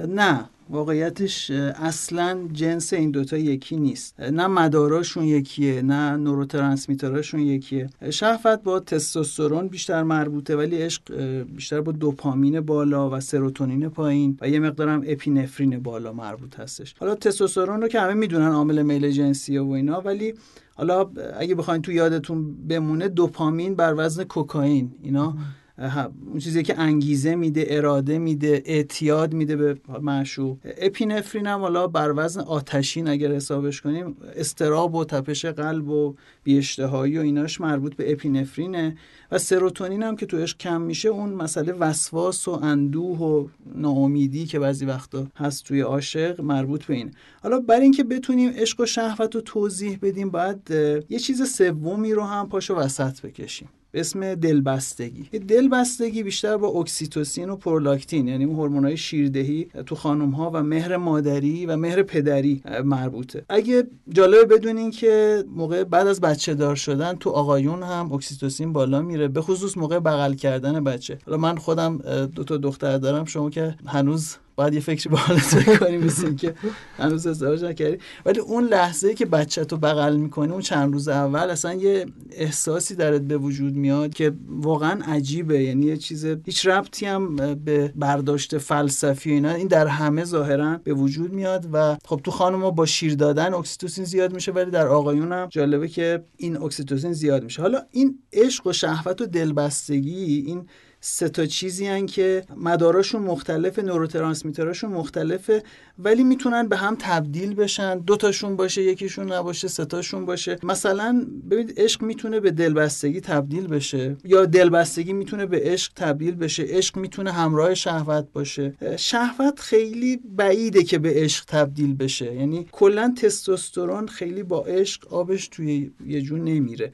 نه. 0.08 0.50
واقعیتش 0.70 1.50
اصلا 1.50 2.48
جنس 2.52 2.92
این 2.92 3.10
دوتا 3.10 3.36
یکی 3.36 3.76
نیست. 3.76 4.20
نه 4.20 4.46
مداراشون 4.46 5.24
یکیه 5.24 5.82
نه 5.82 6.16
نوروترانسمیتراشون 6.16 7.40
یکیه. 7.40 7.90
شهوت 8.10 8.62
با 8.62 8.80
تستوسترون 8.80 9.68
بیشتر 9.68 10.02
مربوطه 10.02 10.56
ولی 10.56 10.76
عشق 10.76 11.14
بیشتر 11.42 11.80
با 11.80 11.92
دوپامین 11.92 12.60
بالا 12.60 13.10
و 13.10 13.20
سروتونین 13.20 13.88
پایین 13.88 14.38
و 14.40 14.48
یه 14.48 14.60
مقدارم 14.60 15.02
اپینفرین 15.06 15.78
بالا 15.78 16.12
مربوط 16.12 16.60
هستش. 16.60 16.94
حالا 17.00 17.14
تستوسترون 17.14 17.82
رو 17.82 17.88
که 17.88 18.00
همه 18.00 18.14
می‌دونن 18.14 18.48
عامل 18.48 18.82
میل 18.82 19.10
جنسیه 19.10 19.60
و 19.60 19.70
اینا 19.70 20.00
ولی 20.00 20.34
حالا 20.74 21.10
اگه 21.38 21.54
بخواین 21.54 21.82
تو 21.82 21.92
یادتون 21.92 22.68
بمونه 22.68 23.08
دوپامین 23.08 23.74
بر 23.74 23.94
وزن 23.96 24.24
کوکائین 24.24 24.90
اینا. 25.02 25.36
اون 25.78 26.38
چیزی 26.38 26.62
که 26.62 26.80
انگیزه 26.80 27.34
میده 27.34 27.66
اراده 27.68 28.18
میده 28.18 28.62
اعتیاد 28.66 29.32
میده 29.32 29.56
به 29.56 29.76
معشوق. 30.00 30.58
اپینفرین 30.64 31.46
هم 31.46 31.60
حالا 31.60 31.86
بر 31.86 32.12
وزن 32.16 32.40
آتشین 32.40 33.08
اگر 33.08 33.32
حسابش 33.32 33.80
کنیم 33.80 34.16
استراب 34.36 34.94
و 34.94 35.04
تپش 35.04 35.44
قلب 35.44 35.88
و 35.88 36.14
بیاشتهایی 36.42 37.18
و 37.18 37.20
ایناش 37.20 37.60
مربوط 37.60 37.94
به 37.94 38.12
اپینفرینه. 38.12 38.96
و 39.32 39.38
سروتونین 39.38 40.02
هم 40.02 40.16
که 40.16 40.26
تو 40.26 40.38
عشق 40.38 40.58
کم 40.58 40.80
میشه 40.80 41.08
اون 41.08 41.30
مسئله 41.30 41.72
وسواس 41.72 42.48
و 42.48 42.50
اندوه 42.50 43.18
و 43.18 43.48
ناامیدی 43.74 44.46
که 44.46 44.58
بعضی 44.58 44.86
وقتا 44.86 45.26
هست 45.36 45.64
توی 45.64 45.80
عاشق 45.80 46.40
مربوط 46.40 46.84
به 46.84 46.94
اینه 46.94 47.10
حالا 47.42 47.60
برای 47.60 47.82
اینکه 47.82 48.04
بتونیم 48.04 48.50
عشق 48.50 48.80
و 48.80 48.86
شهوت 48.86 49.34
رو 49.34 49.40
توضیح 49.40 49.98
بدیم 50.02 50.30
باید 50.30 50.70
یه 51.08 51.18
چیز 51.18 51.42
سومی 51.42 52.12
رو 52.12 52.22
هم 52.22 52.48
پاشو 52.48 52.74
وسط 52.74 53.20
بکشیم. 53.20 53.68
به 53.90 54.00
اسم 54.00 54.34
دلبستگی. 54.34 55.38
دلبستگی 55.38 56.22
بیشتر 56.22 56.56
با 56.56 56.68
اکسیتوسین 56.68 57.50
و 57.50 57.56
پرولاکتین 57.56 58.28
یعنی 58.28 58.44
هورمونای 58.44 58.96
شیردهی 58.96 59.68
تو 59.86 59.94
خانم 59.94 60.30
ها 60.30 60.50
و 60.54 60.62
مهر 60.62 60.96
مادری 60.96 61.66
و 61.66 61.76
مهر 61.76 62.02
پدری 62.02 62.62
مربوطه. 62.84 63.44
اگه 63.48 63.86
جالبه 64.08 64.44
بدونین 64.44 64.90
که 64.90 65.44
موقع 65.56 65.84
بعد 65.84 66.06
از 66.06 66.20
بچه 66.20 66.54
دار 66.54 66.76
شدن 66.76 67.14
تو 67.14 67.30
آقایون 67.30 67.82
هم 67.82 68.12
اکسیتوسین 68.12 68.72
بالا 68.72 69.02
میره 69.02 69.28
به 69.28 69.40
خصوص 69.40 69.76
موقع 69.76 69.98
بغل 69.98 70.34
کردن 70.34 70.84
بچه. 70.84 71.18
حالا 71.26 71.38
من 71.38 71.56
خودم 71.56 71.98
دو 72.26 72.44
تا 72.44 72.56
دختر 72.56 72.98
دارم 72.98 73.24
شما 73.24 73.50
که 73.50 73.74
هنوز 73.86 74.36
باید 74.58 74.74
یه 74.74 74.80
فکری 74.80 75.10
به 75.10 75.16
حالت 75.16 75.82
مثل 75.82 76.34
اینکه 76.34 76.54
هنوز 76.98 77.26
ازدواج 77.26 77.64
نکردی. 77.64 77.98
ولی 78.26 78.40
اون 78.40 78.64
لحظه 78.64 79.14
که 79.14 79.26
بچه 79.26 79.64
تو 79.64 79.76
بغل 79.76 80.16
می‌کنی 80.16 80.52
اون 80.52 80.60
چند 80.60 80.92
روز 80.92 81.08
اول 81.08 81.50
اصلا 81.50 81.74
یه 81.74 82.06
احساسی 82.30 82.94
درت 82.94 83.20
به 83.20 83.36
وجود 83.36 83.76
میاد 83.76 84.14
که 84.14 84.32
واقعا 84.48 85.00
عجیبه. 85.04 85.62
یعنی 85.62 85.86
یه 85.86 85.96
چیز 85.96 86.24
هیچ 86.24 86.66
ربطی 86.66 87.06
هم 87.06 87.36
به 87.36 87.92
برداشت 87.96 88.58
فلسفی 88.58 89.30
اینا 89.30 89.50
این 89.50 89.66
در 89.68 89.86
همه 89.86 90.24
ظاهرا 90.24 90.80
به 90.84 90.94
وجود 90.94 91.32
میاد 91.32 91.68
و 91.72 91.96
خب 92.04 92.20
تو 92.24 92.30
خانم 92.30 92.70
با 92.70 92.86
شیر 92.86 93.14
دادن 93.14 93.54
اکسیتوسین 93.54 94.04
زیاد 94.04 94.34
میشه 94.34 94.52
ولی 94.52 94.70
در 94.70 94.86
آقایون 94.86 95.32
هم 95.32 95.46
جالبه 95.50 95.88
که 95.88 96.24
این 96.36 96.62
اکسیتوسین 96.62 97.12
زیاد 97.12 97.44
میشه. 97.44 97.62
حالا 97.62 97.82
این 97.90 98.18
عشق 98.32 98.66
و 98.66 98.72
شهوت 98.72 99.20
و 99.20 99.26
دلبستگی 99.26 100.44
این 100.46 100.66
سه 101.10 101.28
تا 101.28 101.46
چیزی 101.46 101.86
هن 101.86 102.06
که 102.06 102.44
مداراشون 102.56 103.22
مختلف 103.22 103.78
نوروترانسمیتراشون 103.78 104.92
مختلفه 104.92 105.62
ولی 105.98 106.24
می‌تونن 106.24 106.68
به 106.68 106.76
هم 106.76 106.96
تبدیل 106.98 107.54
بشن. 107.54 107.98
دو 107.98 108.16
تاشون 108.16 108.56
باشه 108.56 108.82
یکیشون 108.82 109.32
نباشه 109.32 109.68
سه 109.68 109.84
تاشون 109.84 110.26
باشه. 110.26 110.58
مثلا 110.62 111.26
ببینید 111.50 111.74
عشق 111.76 112.02
می‌تونه 112.02 112.40
به 112.40 112.50
دلبستگی 112.50 113.20
تبدیل 113.20 113.66
بشه 113.66 114.16
یا 114.24 114.44
دلبستگی 114.44 115.12
می‌تونه 115.12 115.46
به 115.46 115.60
عشق 115.64 115.92
تبدیل 115.96 116.34
بشه. 116.34 116.62
عشق 116.62 116.96
می‌تونه 116.96 117.32
همراه 117.32 117.74
شهوت 117.74 118.26
باشه. 118.32 118.74
شهوت 118.96 119.60
خیلی 119.60 120.16
بعیده 120.16 120.82
که 120.82 120.98
به 120.98 121.12
عشق 121.14 121.44
تبدیل 121.44 121.94
بشه. 121.94 122.34
یعنی 122.34 122.66
کلا 122.72 123.14
تستوسترون 123.16 124.06
خیلی 124.06 124.42
با 124.42 124.64
عشق 124.64 125.12
آبش 125.12 125.48
توی 125.48 125.90
یه 126.06 126.22
جون 126.22 126.44
نمیره. 126.44 126.92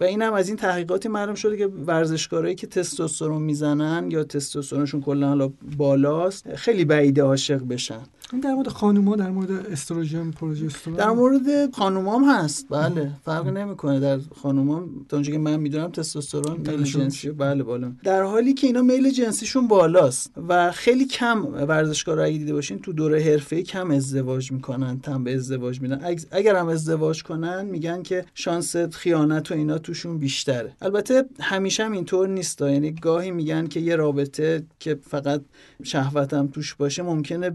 و 0.00 0.04
اینم 0.04 0.32
از 0.32 0.48
این 0.48 0.56
تحقیقاتی 0.56 1.08
معلوم 1.08 1.34
شده 1.34 1.56
که 1.56 1.66
ورزشکارایی 1.66 2.54
که 2.54 2.66
تستوسترون 2.66 3.42
می‌زنن 3.42 4.10
یا 4.10 4.24
تستوسترونشون 4.24 5.02
کلا 5.02 5.28
حالا 5.28 5.52
بالاست 5.76 6.54
خیلی 6.54 6.84
بعیده 6.84 7.22
عاشق 7.22 7.62
بشن. 7.68 8.00
در 8.42 8.54
مورد 8.54 8.68
خانوما 8.68 9.16
در 9.16 9.30
مورد 9.30 9.50
استروژن 9.50 10.30
پروژسترون 10.30 10.96
در 10.96 11.10
مورد 11.10 11.74
خانوما 11.74 12.18
هم 12.18 12.24
هست 12.24 12.66
بله 12.70 13.10
فرق 13.24 13.48
نمی‌کنه. 13.48 14.00
در 14.00 14.18
خانوما 14.42 14.84
تا 15.08 15.16
اونجایی 15.16 15.36
که 15.36 15.42
من 15.42 15.56
می‌دونم 15.56 15.90
تستوسترون 15.90 16.56
میل 16.56 16.82
جنسی 16.82 17.30
بله 17.30 17.62
بالا. 17.62 17.92
در 18.04 18.22
حالی 18.22 18.54
که 18.54 18.66
اینا 18.66 18.82
میل 18.82 19.10
جنسیشون 19.10 19.68
بالاست 19.68 20.30
و 20.48 20.72
خیلی 20.72 21.04
کم 21.04 21.46
ورزشکار 21.46 22.20
اگه 22.20 22.38
دیده 22.38 22.52
باشین 22.52 22.78
تو 22.78 22.92
دوره 22.92 23.20
حرفه‌ای 23.20 23.62
کم 23.62 23.90
ازدواج 23.90 24.52
می‌کنن 24.52 25.00
تم 25.00 25.24
به 25.24 25.34
ازدواج 25.34 25.80
میدن. 25.80 26.00
اگر 26.30 26.56
هم 26.56 26.68
ازدواج 26.68 27.22
کنن 27.22 27.64
میگن 27.64 28.02
که 28.02 28.24
شانس 28.34 28.76
خیانت 28.76 29.50
و 29.50 29.54
اینا 29.54 29.78
توشون 29.78 30.18
بیشتره. 30.18 30.72
البته 30.82 31.24
همیشه 31.40 31.84
هم 31.84 31.92
اینطور 31.92 32.28
نیست 32.28 32.60
یعنی 32.60 32.92
گاهی 32.92 33.30
میگن 33.30 33.66
که 33.66 33.80
یه 33.80 33.96
رابطه 33.96 34.62
که 34.80 34.98
فقط 35.02 35.40
شهوتم 35.82 36.46
توش 36.46 36.74
باشه 36.74 37.02
ممکنه 37.02 37.50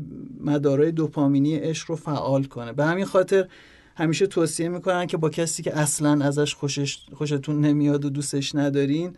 مدارای 0.59 0.91
دوپامینی 0.91 1.55
عشق 1.55 1.89
رو 1.89 1.95
فعال 1.95 2.43
کنه. 2.43 2.73
به 2.73 2.85
همین 2.85 3.05
خاطر 3.05 3.47
همیشه 3.95 4.27
توصیه 4.27 4.69
می‌کنن 4.69 5.07
که 5.07 5.17
با 5.17 5.29
کسی 5.29 5.63
که 5.63 5.77
اصلا 5.77 6.25
ازش 6.25 6.55
خوشش 6.55 6.99
خوشتون 7.13 7.61
نمیاد 7.61 8.05
و 8.05 8.09
دوستش 8.09 8.55
ندارین 8.55 9.13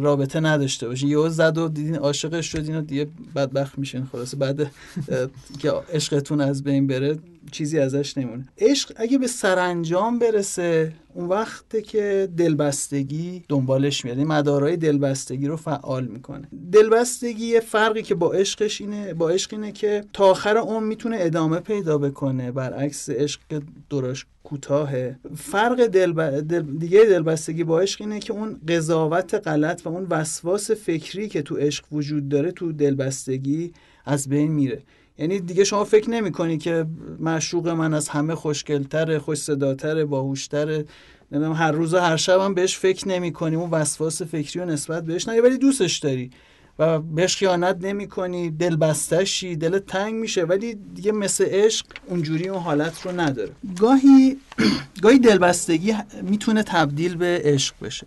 رابطه 0.00 0.40
نداشته 0.40 0.88
باشین. 0.88 1.08
یهو 1.08 1.28
زد 1.28 1.58
و 1.58 1.68
دیدین 1.68 1.96
عاشقش 1.96 2.52
شدین 2.52 2.76
و 2.76 2.80
دیگه 2.80 3.06
بدبخت 3.36 3.78
میشین. 3.78 4.06
خلاصه 4.12 4.36
بعد 4.36 4.70
که 5.58 5.72
عشقتون 5.92 6.40
از 6.40 6.62
بین 6.62 6.86
بره 6.86 7.18
چیزی 7.50 7.78
ازش 7.78 8.18
نمونه 8.18 8.44
عشق 8.58 8.92
اگه 8.96 9.18
به 9.18 9.26
سرانجام 9.26 10.18
برسه 10.18 10.92
اون 11.14 11.28
وقته 11.28 11.82
که 11.82 12.28
دلبستگی 12.36 13.44
دنبالش 13.48 14.04
میاد. 14.04 14.18
این 14.18 14.26
مدارای 14.26 14.76
دلبستگی 14.76 15.46
رو 15.46 15.56
فعال 15.56 16.06
می‌کنه. 16.06 16.48
دلبستگی 16.72 17.60
فرقی 17.60 18.02
که 18.02 18.14
با 18.14 18.32
عشقش 18.32 18.80
اینه 18.80 19.14
با 19.14 19.30
عشق 19.30 19.54
اینه 19.54 19.72
که 19.72 20.04
تا 20.12 20.24
آخر 20.24 20.58
اون 20.58 20.84
می‌تونه 20.84 21.16
ادامه 21.20 21.60
پیدا 21.60 21.98
بکنه. 21.98 22.52
برعکس 22.52 23.10
عشق 23.10 23.40
که 23.50 23.60
دورش 23.88 24.26
کوتاهه. 24.44 25.18
فرق 25.36 25.86
دل... 25.86 26.40
دل... 26.40 26.62
دیگه 26.62 27.04
دلبستگی 27.04 27.64
با 27.64 27.80
عشق 27.80 28.00
اینه 28.00 28.20
که 28.20 28.32
اون 28.32 28.60
قضاوت 28.68 29.34
غلط 29.34 29.86
و 29.86 29.88
اون 29.88 30.06
وسواس 30.10 30.70
فکری 30.70 31.28
که 31.28 31.42
تو 31.42 31.56
عشق 31.56 31.84
وجود 31.92 32.28
داره 32.28 32.52
تو 32.52 32.72
دلبستگی 32.72 33.72
از 34.04 34.28
بین 34.28 34.52
میره. 34.52 34.82
یعنی 35.18 35.40
دیگه 35.40 35.64
شما 35.64 35.84
فکر 35.84 36.10
نمی 36.10 36.32
کنی 36.32 36.58
که 36.58 36.86
معشوق 37.18 37.68
من 37.68 37.94
از 37.94 38.08
همه 38.08 38.34
خوشگلتره 38.34 39.18
خوش 39.18 39.38
صداتره 39.38 40.04
باهوشتره. 40.04 40.84
نمی‌دونم 41.32 41.56
هر 41.56 41.72
روز 41.72 41.94
و 41.94 41.98
هر 41.98 42.16
شب 42.16 42.40
هم 42.40 42.54
بهش 42.54 42.78
فکر 42.78 43.08
نمی 43.08 43.32
کنی 43.32 43.56
اون 43.56 43.70
وسواس 43.70 44.22
فکری 44.22 44.60
و 44.60 44.64
نسبت 44.64 45.04
بهش 45.04 45.28
نه 45.28 45.40
ولی 45.40 45.58
دوستش 45.58 45.98
داری 45.98 46.30
و 46.78 47.00
بهش 47.00 47.36
خیانت 47.36 47.76
نمی 47.80 48.08
کنی 48.08 48.50
دل 48.50 48.76
بستشی 48.76 49.56
دل 49.56 49.78
تنگ 49.78 50.14
میشه. 50.14 50.44
ولی 50.44 50.74
دیگه 50.94 51.12
مثل 51.12 51.44
عشق 51.48 51.86
اونجوری 52.06 52.48
اون 52.48 52.62
حالت 52.62 53.06
رو 53.06 53.20
نداره. 53.20 53.50
گاهی 53.78 54.36
گاهی 55.02 55.18
دلبستگی 55.18 55.94
می‌تونه 56.22 56.62
تبدیل 56.62 57.16
به 57.16 57.40
عشق 57.44 57.74
بشه. 57.82 58.06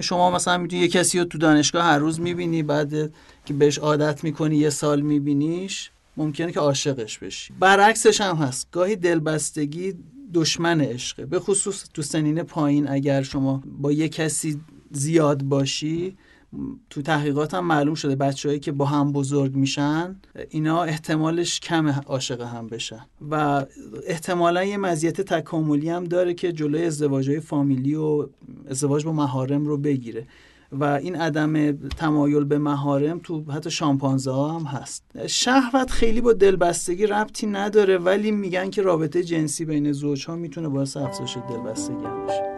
شما 0.00 0.30
مثلا 0.30 0.58
می‌تونی 0.58 0.82
یه 0.82 0.88
کسی 0.88 1.18
رو 1.18 1.24
تو 1.24 1.38
دانشگاه 1.38 1.84
هر 1.84 1.98
روز 1.98 2.20
می‌بینی 2.20 2.62
بعد 2.62 3.12
که 3.44 3.54
بهش 3.54 3.78
عادت 3.78 4.24
می‌کنی 4.24 4.56
یه 4.56 4.70
سال 4.70 5.00
میبینیش. 5.00 5.90
ممکنه 6.16 6.52
که 6.52 6.60
عاشقش 6.60 7.18
بشی. 7.18 7.54
برعکسش 7.60 8.20
هم 8.20 8.36
هست. 8.36 8.68
گاهی 8.72 8.96
دلبستگی 8.96 9.94
دشمن 10.34 10.80
عشقه. 10.80 11.26
به 11.26 11.40
خصوص 11.40 11.84
تو 11.94 12.02
سنین 12.02 12.42
پایین 12.42 12.88
اگر 12.88 13.22
شما 13.22 13.62
با 13.66 13.92
یه 13.92 14.08
کسی 14.08 14.60
زیاد 14.90 15.42
باشی 15.42 16.16
تو 16.90 17.02
تحقیقات 17.02 17.54
هم 17.54 17.66
معلوم 17.66 17.94
شده 17.94 18.16
بچههایی 18.16 18.60
که 18.60 18.72
با 18.72 18.84
هم 18.84 19.12
بزرگ 19.12 19.54
میشن 19.54 20.16
اینا 20.50 20.82
احتمالش 20.82 21.60
کم 21.60 21.88
عاشق 21.88 22.40
هم 22.40 22.66
بشن. 22.66 23.06
و 23.30 23.66
احتمالا 24.06 24.64
یه 24.64 24.76
مزیت 24.76 25.20
تکاملی 25.20 25.88
هم 25.88 26.04
داره 26.04 26.34
که 26.34 26.52
جلوی 26.52 26.84
ازدواج 26.84 27.30
های 27.30 27.40
فامیلی 27.40 27.94
و 27.94 28.28
ازدواج 28.70 29.04
با 29.04 29.12
مهارم 29.12 29.66
رو 29.66 29.76
بگیره. 29.76 30.26
و 30.72 30.84
این 30.84 31.16
عدم 31.16 31.72
تمایل 31.72 32.44
به 32.44 32.58
مهارم 32.58 33.18
تو 33.18 33.44
حتی 33.52 33.70
شامپانزه 33.70 34.30
ها 34.30 34.58
هم 34.58 34.66
هست. 34.66 35.04
شهوت 35.26 35.90
خیلی 35.90 36.20
با 36.20 36.32
دلبستگی 36.32 37.06
ربطی 37.06 37.46
نداره 37.46 37.98
ولی 37.98 38.30
میگن 38.30 38.70
که 38.70 38.82
رابطه 38.82 39.22
جنسی 39.22 39.64
بین 39.64 39.92
زوج 39.92 40.28
می‌تونه 40.28 40.68
باعث 40.68 40.96
افزایش 40.96 41.36
دلبستگی 41.50 42.04
هم 42.04 42.26
بشه. 42.26 42.53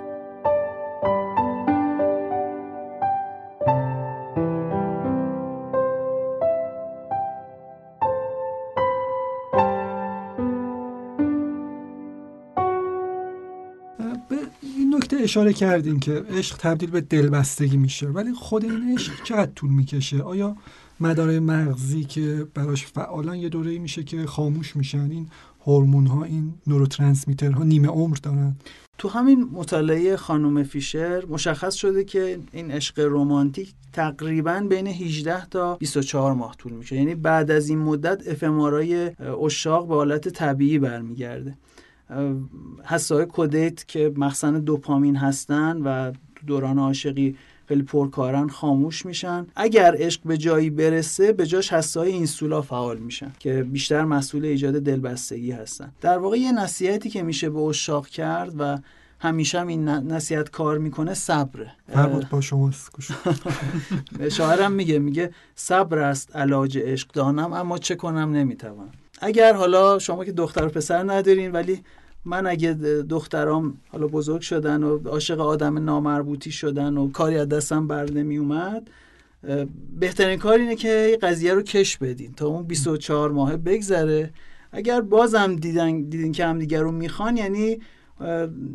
اشاره 15.26 15.52
کردین 15.52 16.00
که 16.00 16.12
عشق 16.12 16.56
تبدیل 16.56 16.90
به 16.90 17.00
دلبستگی 17.00 17.76
میشه 17.76 18.06
ولی 18.06 18.32
خود 18.32 18.64
این 18.64 18.94
عشق 18.94 19.12
چقدر 19.24 19.50
طول 19.54 19.70
می‌کشه؟ 19.70 20.22
آیا 20.22 20.56
مدار 21.00 21.38
مغزی 21.38 22.04
که 22.04 22.46
براش 22.54 22.86
فعالن 22.86 23.34
یه 23.34 23.48
دوره 23.48 23.78
میشه 23.78 24.04
که 24.04 24.26
خاموش 24.26 24.76
میشن؟ 24.76 25.10
این 25.10 25.28
هورمون 25.66 26.06
ها 26.06 26.24
این 26.24 26.54
نوروترانسمیتر 26.66 27.50
ها 27.50 27.64
نیمه 27.64 27.88
عمر 27.88 28.16
دارن. 28.22 28.56
تو 28.98 29.08
همین 29.08 29.48
مطالعه 29.52 30.16
خانم 30.16 30.62
فیشر 30.62 31.24
مشخص 31.28 31.74
شده 31.74 32.04
که 32.04 32.38
این 32.52 32.70
عشق 32.70 32.98
رمانتیک 32.98 33.74
تقریبا 33.92 34.66
بین 34.68 34.86
18 34.86 35.46
تا 35.46 35.74
24 35.76 36.34
ماه 36.34 36.56
طول 36.56 36.72
میشه 36.72 36.96
یعنی 36.96 37.14
بعد 37.14 37.50
از 37.50 37.68
این 37.68 37.78
مدت 37.78 38.28
افمارای 38.28 39.10
اشاق 39.44 39.88
به 39.88 39.94
حالت 39.94 40.28
طبیعی 40.28 40.78
برمیگرده. 40.78 41.58
حسای 42.84 43.26
کودیت 43.26 43.88
که 43.88 44.12
مخزن 44.16 44.60
دوپامین 44.60 45.16
هستن 45.16 45.76
و 45.76 46.12
دوران 46.46 46.78
عاشقی 46.78 47.36
خیلی 47.68 47.82
پرکارن 47.82 48.48
خاموش 48.48 49.06
میشن. 49.06 49.46
اگر 49.56 49.94
عشق 49.98 50.20
به 50.24 50.38
جایی 50.38 50.70
برسه 50.70 51.32
به 51.32 51.46
جاش 51.46 51.72
حسای 51.72 52.12
اینسولا 52.12 52.62
فعال 52.62 52.98
میشن 52.98 53.32
که 53.38 53.62
بیشتر 53.62 54.04
مسئول 54.04 54.44
ایجاد 54.44 54.74
دلبستگی 54.74 55.52
هستن. 55.52 55.92
در 56.00 56.18
واقع 56.18 56.36
یه 56.36 56.52
نصیحتی 56.52 57.10
که 57.10 57.22
میشه 57.22 57.50
به 57.50 57.58
اشاق 57.58 58.06
کرد 58.06 58.54
و 58.58 58.78
همیشه 59.20 59.60
هم 59.60 59.66
این 59.66 59.88
نصیحت 59.88 60.50
کار 60.50 60.78
می‌کنه 60.78 61.14
صبره. 61.14 61.72
فرمود 61.92 62.28
با 62.28 62.40
شما 62.40 62.70
شاعرم 64.30 64.72
میگه 64.72 64.98
میگه 64.98 65.30
صبر 65.54 65.98
است 65.98 66.36
علاج 66.36 66.78
عشق 66.78 67.12
دانم 67.12 67.52
اما 67.52 67.78
چه 67.78 67.94
کنم 67.94 68.32
نمی‌توانم. 68.32 68.92
اگر 69.20 69.54
حالا 69.54 69.98
شما 69.98 70.24
که 70.24 70.32
دختر 70.32 70.66
و 70.66 70.68
پسر 70.68 71.02
ندارین 71.02 71.52
ولی 71.52 71.82
من 72.26 72.46
اگه 72.46 72.72
دخترام 73.08 73.74
حالا 73.88 74.06
بزرگ 74.06 74.40
شدن 74.40 74.82
و 74.82 75.08
عاشق 75.08 75.40
آدم 75.40 75.78
نامربوطی 75.78 76.50
شدن 76.50 76.96
و 76.96 77.10
کاری 77.10 77.38
از 77.38 77.48
دستم 77.48 77.86
بر 77.86 78.10
نمی 78.10 78.36
اومد 78.36 78.90
بهترین 80.00 80.38
کار 80.38 80.58
اینه 80.58 80.76
که 80.76 81.18
قضیه 81.22 81.54
رو 81.54 81.62
کش 81.62 81.96
بدین 81.96 82.32
تا 82.32 82.46
اون 82.46 82.62
24 82.62 83.30
ماه 83.30 83.56
بگذره. 83.56 84.30
اگر 84.72 85.00
بازم 85.00 85.56
دیدن 85.56 86.02
دیدین 86.02 86.32
که 86.32 86.46
هم 86.46 86.58
دیگر 86.58 86.80
رو 86.80 86.92
می‌خوان 86.92 87.36
یعنی 87.36 87.78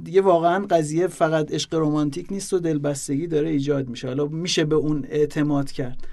دیگه 0.04 0.22
واقعا 0.22 0.66
قضیه 0.66 1.08
فقط 1.08 1.54
عشق 1.54 1.74
رمانتیک 1.74 2.28
نیست 2.32 2.54
و 2.54 2.60
دلبستگی 2.60 3.28
داره 3.28 3.50
ایجاد 3.50 3.90
میشه. 3.90 4.08
حالا 4.08 4.26
میشه 4.26 4.66
به 4.66 4.76
اون 4.76 5.06
اعتماد 5.10 5.72
کرد. 5.72 6.08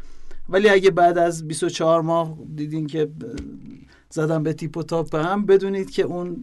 ولی 0.49 0.69
اگه 0.69 0.91
بعد 0.91 1.19
از 1.19 1.49
24 1.49 2.03
ماه 2.03 2.39
دیدین 2.55 2.87
که 2.87 3.09
زدم 4.11 4.43
به 4.43 4.53
تیپ 4.53 4.77
و 4.77 4.83
تاپ 4.83 5.11
به 5.11 5.25
هم 5.25 5.47
بدونید 5.47 5.91
که 5.91 6.03
اون 6.03 6.37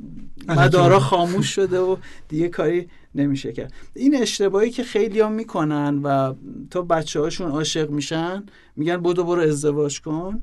مدارا 0.47 0.99
خاموش 0.99 1.55
شده 1.55 1.79
و 1.79 1.97
دیگه 2.29 2.47
کاری 2.47 2.87
نمیشه 3.15 3.51
کرد. 3.51 3.73
این 3.93 4.15
اشتباهی 4.21 4.69
که 4.69 4.83
خیلی 4.83 5.19
ها 5.19 5.29
می‌کنن 5.29 6.01
و 6.03 6.33
تا 6.69 6.81
بچه 6.81 7.19
هاشون 7.19 7.51
عاشق 7.51 7.89
میشن 7.89 8.43
میگن 8.75 9.01
بدو 9.01 9.23
برو 9.23 9.41
ازدواج 9.41 10.01
کن. 10.01 10.41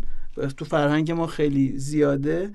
تو 0.56 0.64
فرهنگ 0.64 1.12
ما 1.12 1.26
خیلی 1.26 1.78
زیاده. 1.78 2.50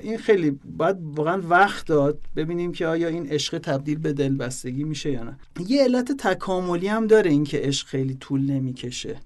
این 0.00 0.18
خیلی 0.18 0.58
باید 0.64 0.96
واقعا 1.02 1.42
وقت 1.48 1.86
داد 1.86 2.18
ببینیم 2.36 2.72
که 2.72 2.86
آیا 2.86 3.08
این 3.08 3.26
عشق 3.26 3.58
تبدیل 3.58 3.98
به 3.98 4.12
دلبستگی 4.12 4.84
میشه 4.84 5.12
یا 5.12 5.22
نه. 5.24 5.38
یه 5.66 5.84
علت 5.84 6.12
تکاملی 6.12 6.86
هم 6.86 7.06
داره 7.06 7.30
این 7.30 7.44
که 7.44 7.58
عشق 7.58 7.86
خیلی 7.86 8.14
طول 8.14 8.40
نمی‌کشه. 8.50 9.16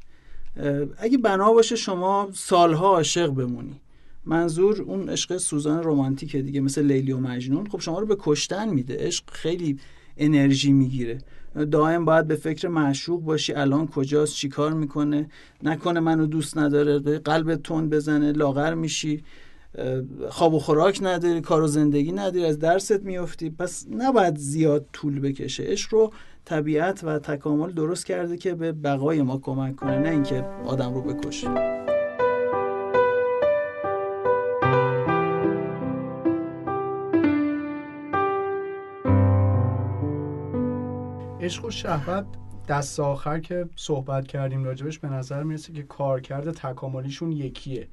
اگه 0.98 1.18
بنا 1.18 1.52
باشه 1.52 1.76
شما 1.76 2.28
سالها 2.34 2.88
عاشق 2.88 3.30
بمونی. 3.30 3.80
منظور 4.24 4.82
اون 4.82 5.08
عشق 5.08 5.36
سوزان 5.36 5.84
رمانتیکه 5.84 6.42
دیگه 6.42 6.60
مثل 6.60 6.82
لیلی 6.82 7.12
و 7.12 7.18
مجنون. 7.18 7.68
خب 7.68 7.80
شما 7.80 7.98
رو 7.98 8.06
به 8.06 8.16
کشتن 8.18 8.68
میده. 8.68 8.96
عشق 8.98 9.24
خیلی 9.30 9.78
انرژی 10.16 10.72
می‌گیره. 10.72 11.18
دائم 11.70 12.04
باید 12.04 12.26
به 12.26 12.36
فکر 12.36 12.68
معشوق 12.68 13.22
باشی. 13.22 13.52
الان 13.52 13.86
کجاست؟ 13.86 14.34
چیکار 14.34 14.72
می‌کنه؟ 14.72 15.28
نکنه 15.62 16.00
منو 16.00 16.26
دوست 16.26 16.58
نداره. 16.58 16.98
به 16.98 17.18
قلب 17.18 17.54
تون 17.54 17.88
بزنه. 17.88 18.32
لاغر 18.32 18.74
میشی. 18.74 19.22
خواب 20.28 20.54
و 20.54 20.58
خوراک 20.58 20.98
نداری. 21.02 21.40
کار 21.40 21.62
و 21.62 21.66
زندگی 21.66 22.12
نداری. 22.12 22.44
از 22.44 22.58
درست 22.58 23.02
میفتی 23.02 23.50
پس 23.50 23.86
نباید 23.90 24.36
زیاد 24.36 24.86
طول 24.92 25.20
بکشه. 25.20 25.62
عشق 25.62 25.94
رو 25.94 26.12
طبیعت 26.44 27.04
و 27.04 27.18
تکامل 27.18 27.72
درست 27.72 28.06
کرده 28.06 28.36
که 28.36 28.54
به 28.54 28.72
بقای 28.72 29.22
ما 29.22 29.38
کمک 29.38 29.76
کنه. 29.76 29.98
نه 29.98 30.10
اینکه 30.10 30.44
آدم 30.66 30.94
رو 30.94 31.02
بکشه. 31.02 31.89
عشق 41.50 41.64
و 41.64 41.70
شهوت. 41.70 42.26
دست 42.68 43.00
آخر 43.00 43.40
که 43.40 43.68
صحبت 43.76 44.26
کردیم 44.26 44.64
راجبش 44.64 44.98
به 44.98 45.08
نظر 45.08 45.42
می‌رسه 45.42 45.72
که 45.72 45.82
کارکرد 45.82 46.50
تکاملیشون 46.50 47.32
یکیه. 47.32 47.88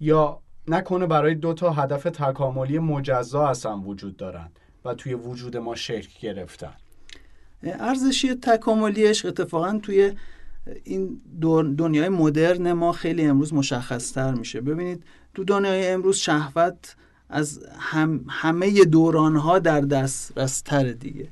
یا 0.00 0.40
نکنه 0.68 1.06
برای 1.06 1.34
دو 1.34 1.54
تا 1.54 1.70
هدف 1.70 2.02
تکاملی 2.02 2.78
مجزا 2.78 3.48
اصلا 3.48 3.78
وجود 3.78 4.16
دارن 4.16 4.50
و 4.84 4.94
توی 4.94 5.14
وجود 5.14 5.56
ما 5.56 5.74
شکل 5.74 6.08
گرفتن. 6.20 6.72
ارزشی 7.62 8.34
تکاملی 8.34 9.06
عشق 9.06 9.28
اتفاقا 9.28 9.78
توی 9.82 10.12
این 10.84 11.20
دنیای 11.78 12.08
مدرن 12.08 12.72
ما 12.72 12.92
خیلی 12.92 13.24
امروز 13.24 13.54
مشخص 13.54 14.12
تر 14.12 14.34
میشه. 14.34 14.60
ببینید 14.60 15.04
تو 15.34 15.44
دنیای 15.44 15.88
امروز 15.88 16.16
شهوت 16.16 16.96
از 17.28 17.60
هم 17.78 18.24
همه 18.28 18.84
دوران 18.84 19.36
ها 19.36 19.58
در 19.58 19.80
دست 19.80 20.38
رستر 20.38 20.92
دیگه. 20.92 21.28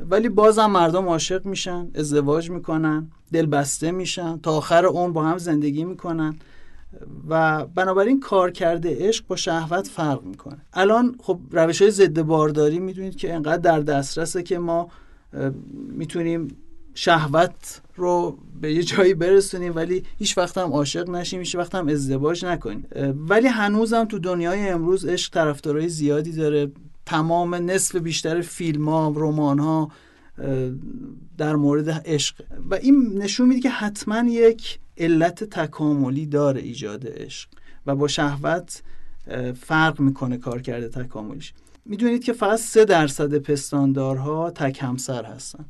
ولی 0.00 0.28
بازم 0.28 0.66
مردم 0.66 1.08
عاشق 1.08 1.46
میشن 1.46 1.88
ازدواج 1.94 2.50
می‌کنن 2.50 3.10
دلبسته 3.32 3.90
میشن 3.90 4.38
تا 4.38 4.52
آخر 4.52 4.86
اون 4.86 5.12
با 5.12 5.24
هم 5.24 5.38
زندگی 5.38 5.84
می‌کنن. 5.84 6.36
و 7.28 7.66
بنابراین 7.66 8.20
کار 8.20 8.50
کرده 8.50 8.96
عشق 9.08 9.26
با 9.26 9.36
شهوت 9.36 9.86
فرق 9.86 10.22
می‌کنه. 10.22 10.58
الان 10.72 11.14
خب 11.22 11.40
روش 11.50 11.82
های 11.82 11.90
ضد 11.90 12.22
بارداری 12.22 12.78
می‌دونید 12.78 13.16
که 13.16 13.34
انقدر 13.34 13.56
در 13.56 13.80
دسترسه 13.80 14.42
که 14.42 14.58
ما 14.58 14.88
می‌تونیم 15.72 16.48
شهوت 16.94 17.80
رو 17.96 18.38
به 18.60 18.74
یه 18.74 18.82
جایی 18.82 19.14
برسونیم 19.14 19.76
ولی 19.76 20.02
هیچ 20.18 20.38
وقت 20.38 20.58
هم 20.58 20.72
عاشق 20.72 21.10
نشیم 21.10 21.40
هیچ 21.40 21.54
وقت 21.54 21.74
هم 21.74 21.88
ازدواج 21.88 22.44
نکنیم. 22.44 22.86
ولی 23.28 23.48
هنوزم 23.48 24.04
تو 24.04 24.18
دنیای 24.18 24.68
امروز 24.68 25.04
عشق 25.04 25.32
طرفدارای 25.32 25.88
زیادی 25.88 26.32
داره. 26.32 26.70
تمام 27.08 27.54
نصف 27.54 27.96
بیشتر 27.96 28.40
فیلم 28.40 28.88
ها 28.88 29.12
رمان 29.16 29.58
ها 29.58 29.90
در 31.38 31.56
مورد 31.56 31.90
عشق. 31.90 32.34
و 32.70 32.74
این 32.74 33.22
نشون 33.22 33.48
میده 33.48 33.60
که 33.60 33.70
حتما 33.70 34.30
یک 34.30 34.78
علت 34.96 35.44
تکاملی 35.44 36.26
داره 36.26 36.60
ایجاد 36.60 37.06
عشق 37.06 37.48
و 37.86 37.96
با 37.96 38.08
شهوت 38.08 38.82
فرق 39.60 40.00
می‌کنه 40.00 40.36
کار 40.36 40.62
کرده 40.62 40.88
تکاملیش. 40.88 41.52
می‌دونید 41.84 42.24
که 42.24 42.32
فقط 42.32 42.58
سه 42.58 42.84
درصد 42.84 43.38
پستاندارها 43.38 44.50
تک 44.50 44.78
همسر 44.82 45.24
هستن. 45.24 45.64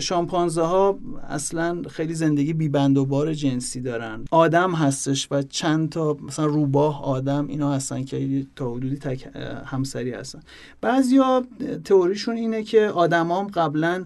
شامپانزه 0.00 0.62
ها 0.62 0.98
اصلا 1.28 1.82
خیلی 1.90 2.14
زندگی 2.14 2.52
بیبند 2.52 2.98
و 2.98 3.04
بار 3.04 3.34
جنسی 3.34 3.80
دارن. 3.80 4.24
آدم 4.30 4.72
هستش 4.72 5.28
و 5.30 5.42
چند 5.42 5.88
تا 5.88 6.16
مثلا 6.22 6.46
روباه 6.46 7.04
آدم 7.04 7.46
اینا 7.48 7.72
هستن 7.72 8.04
که 8.04 8.46
تا 8.56 8.70
حدودی 8.70 8.96
تک 8.96 9.28
همسری 9.66 10.10
هستن. 10.10 10.40
بعضیا 10.80 11.42
تئوریشون 11.84 12.36
اینه 12.36 12.62
که 12.62 12.80
آدمام 12.80 13.46
قبلا 13.46 14.04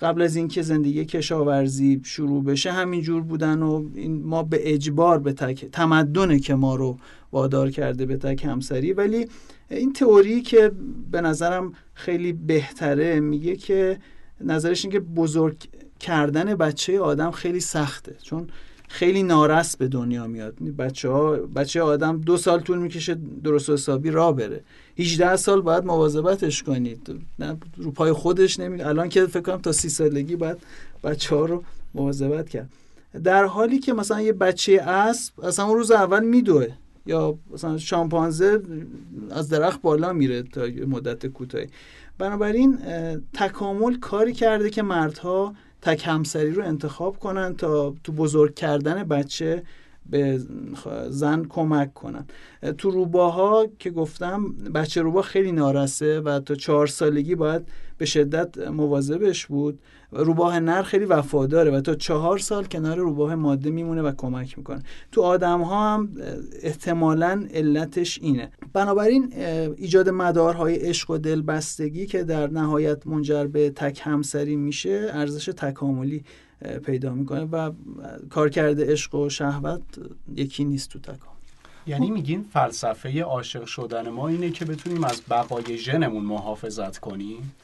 قبل 0.00 0.22
از 0.22 0.36
اینکه 0.36 0.62
زندگی 0.62 1.04
کشاورزی 1.04 2.00
شروع 2.04 2.44
بشه 2.44 2.72
همینجور 2.72 3.22
بودن 3.22 3.62
و 3.62 3.84
این 3.94 4.22
ما 4.22 4.42
به 4.42 4.74
اجبار 4.74 5.18
به 5.18 5.32
تک 5.32 5.64
تمدنه 5.64 6.38
که 6.38 6.54
ما 6.54 6.74
رو 6.74 6.98
وادار 7.32 7.70
کرده 7.70 8.06
به 8.06 8.16
تک 8.16 8.44
همسری. 8.44 8.92
ولی 8.92 9.26
این 9.70 9.92
تئوری 9.92 10.42
که 10.42 10.72
به 11.10 11.20
نظرم 11.20 11.72
خیلی 11.94 12.32
بهتره 12.32 13.20
میگه 13.20 13.56
که 13.56 13.98
نظرش 14.44 14.84
این 14.84 14.92
که 14.92 15.00
بزرگ 15.00 15.56
کردن 16.00 16.54
بچه 16.54 17.00
آدم 17.00 17.30
خیلی 17.30 17.60
سخته. 17.60 18.16
چون 18.22 18.48
خیلی 18.88 19.22
نارس 19.22 19.76
به 19.76 19.88
دنیا 19.88 20.26
میاد. 20.26 20.54
بچه 20.54 21.08
ها 21.08 21.30
بچه 21.30 21.82
آدم 21.82 22.20
دو 22.20 22.36
سال 22.36 22.60
طول 22.60 22.78
می‌کشه 22.78 23.16
درست 23.44 23.68
و 23.68 23.72
حسابی 23.72 24.10
را 24.10 24.32
بره. 24.32 24.60
18 24.98 25.36
سال 25.36 25.60
باید 25.60 25.84
مواظبتش 25.84 26.62
کنید. 26.62 27.24
نه 27.38 27.56
رو 27.76 27.90
پای 27.90 28.12
خودش 28.12 28.60
نمی 28.60 28.82
الان 28.82 29.08
که 29.08 29.26
فکر 29.26 29.40
کنم 29.40 29.60
تا 29.60 29.72
سی 29.72 29.88
سالگی 29.88 30.36
باید 30.36 30.56
بچه 31.04 31.36
ها 31.36 31.44
رو 31.44 31.64
مواظبت 31.94 32.48
کرد. 32.48 32.70
در 33.24 33.44
حالی 33.44 33.78
که 33.78 33.92
مثلا 33.92 34.20
یه 34.20 34.32
بچه 34.32 34.80
اسب 34.82 35.44
اصلا 35.44 35.64
اون 35.64 35.76
روز 35.76 35.90
اول 35.90 36.24
میدوه. 36.24 36.66
یا 37.06 37.38
مثلا 37.52 37.78
شامپانزه 37.78 38.62
از 39.30 39.48
درخت 39.48 39.82
بالا 39.82 40.12
میره 40.12 40.42
تا 40.42 40.66
مدت 40.86 41.26
کوتاهی. 41.26 41.66
بنابراین 42.18 42.78
تکامل 43.32 43.94
کاری 43.94 44.32
کرده 44.32 44.70
که 44.70 44.82
مردها 44.82 45.54
تک 45.82 46.02
همسری 46.06 46.50
رو 46.50 46.64
انتخاب 46.64 47.18
کنن 47.18 47.56
تا 47.56 47.94
تو 48.04 48.12
بزرگ 48.12 48.54
کردن 48.54 49.04
بچه 49.04 49.62
به 50.10 50.40
زن 51.08 51.44
کمک 51.44 51.94
کنن. 51.94 52.24
تو 52.78 52.90
روباها 52.90 53.66
که 53.78 53.90
گفتم 53.90 54.52
بچه 54.52 55.02
روبا 55.02 55.22
خیلی 55.22 55.52
نارسه 55.52 56.20
و 56.20 56.40
تا 56.40 56.54
چهار 56.54 56.86
سالگی 56.86 57.34
باید 57.34 57.68
به 57.98 58.04
شدت 58.04 58.58
مواظبش 58.58 59.46
بود. 59.46 59.78
روباه 60.12 60.60
نر 60.60 60.82
خیلی 60.82 61.04
وفاداره 61.04 61.70
و 61.70 61.80
تا 61.80 61.94
چهار 61.94 62.38
سال 62.38 62.64
کنار 62.64 62.96
روباه 62.96 63.34
ماده 63.34 63.70
میمونه 63.70 64.02
و 64.02 64.12
کمک 64.12 64.58
می‌کنه. 64.58 64.82
تو 65.12 65.22
آدم 65.22 65.60
ها 65.60 65.94
هم 65.94 66.08
احتمالا 66.62 67.46
علتش 67.54 68.18
اینه. 68.22 68.50
بنابراین 68.72 69.32
ایجاد 69.76 70.08
مدارهای 70.08 70.76
عشق 70.76 71.10
و 71.10 71.18
دلبستگی 71.18 72.06
که 72.06 72.24
در 72.24 72.50
نهایت 72.50 73.06
منجر 73.06 73.46
به 73.46 73.70
تک 73.70 74.00
همسری 74.04 74.56
میشه 74.56 75.10
ارزش 75.12 75.46
تکاملی 75.46 76.24
پیدا 76.84 77.14
می‌کنه 77.14 77.44
و 77.44 77.70
کارکرد 78.30 78.90
عشق 78.90 79.14
و 79.14 79.28
شهوت 79.28 79.82
یکی 80.36 80.64
نیست 80.64 80.90
تو 80.90 80.98
تکامل. 80.98 81.20
یعنی 81.86 82.10
میگین 82.10 82.44
فلسفه 82.52 83.22
عاشق 83.22 83.64
شدن 83.64 84.08
ما 84.08 84.28
اینه 84.28 84.50
که 84.50 84.64
بتونیم 84.64 85.04
از 85.04 85.22
بقای 85.30 85.78
ژنمون 85.78 86.24
محافظت 86.24 86.98
کنیم؟ 86.98 87.54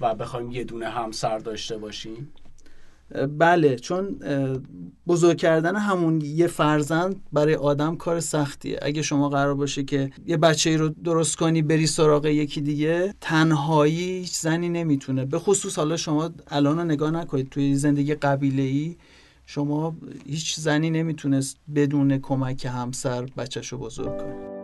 و 0.00 0.14
بخوایم 0.14 0.50
یه 0.50 0.64
دونه 0.64 0.88
همسر 0.88 1.38
داشته 1.38 1.78
باشیم؟ 1.78 2.32
بله 3.38 3.76
چون 3.76 4.18
بزرگ 5.06 5.36
کردن 5.36 5.76
همون 5.76 6.20
یه 6.20 6.46
فرزند 6.46 7.20
برای 7.32 7.54
آدم 7.54 7.96
کار 7.96 8.20
سختیه. 8.20 8.78
اگه 8.82 9.02
شما 9.02 9.28
قرار 9.28 9.54
باشه 9.54 9.84
که 9.84 10.10
یه 10.26 10.36
بچه 10.36 10.76
رو 10.76 10.88
درست 10.88 11.36
کنی 11.36 11.62
بری 11.62 11.86
سراغ 11.86 12.26
یکی 12.26 12.60
دیگه 12.60 13.14
تنهایی 13.20 14.18
هیچ 14.18 14.36
زنی 14.36 14.68
نمی‌تونه. 14.68 15.24
به 15.24 15.38
خصوص 15.38 15.78
حالا 15.78 15.96
شما 15.96 16.30
الان 16.48 16.78
رو 16.78 16.84
نگاه 16.84 17.10
نکنید 17.10 17.48
توی 17.48 17.74
زندگی 17.74 18.14
قبیله 18.14 18.62
ای 18.62 18.96
شما 19.46 19.96
هیچ 20.26 20.56
زنی 20.60 20.90
نمی‌تونست 20.90 21.56
بدون 21.74 22.18
کمک 22.18 22.64
همسر 22.64 23.22
بچهش 23.22 23.68
رو 23.68 23.78
بزرگ 23.78 24.18
کنه. 24.18 24.57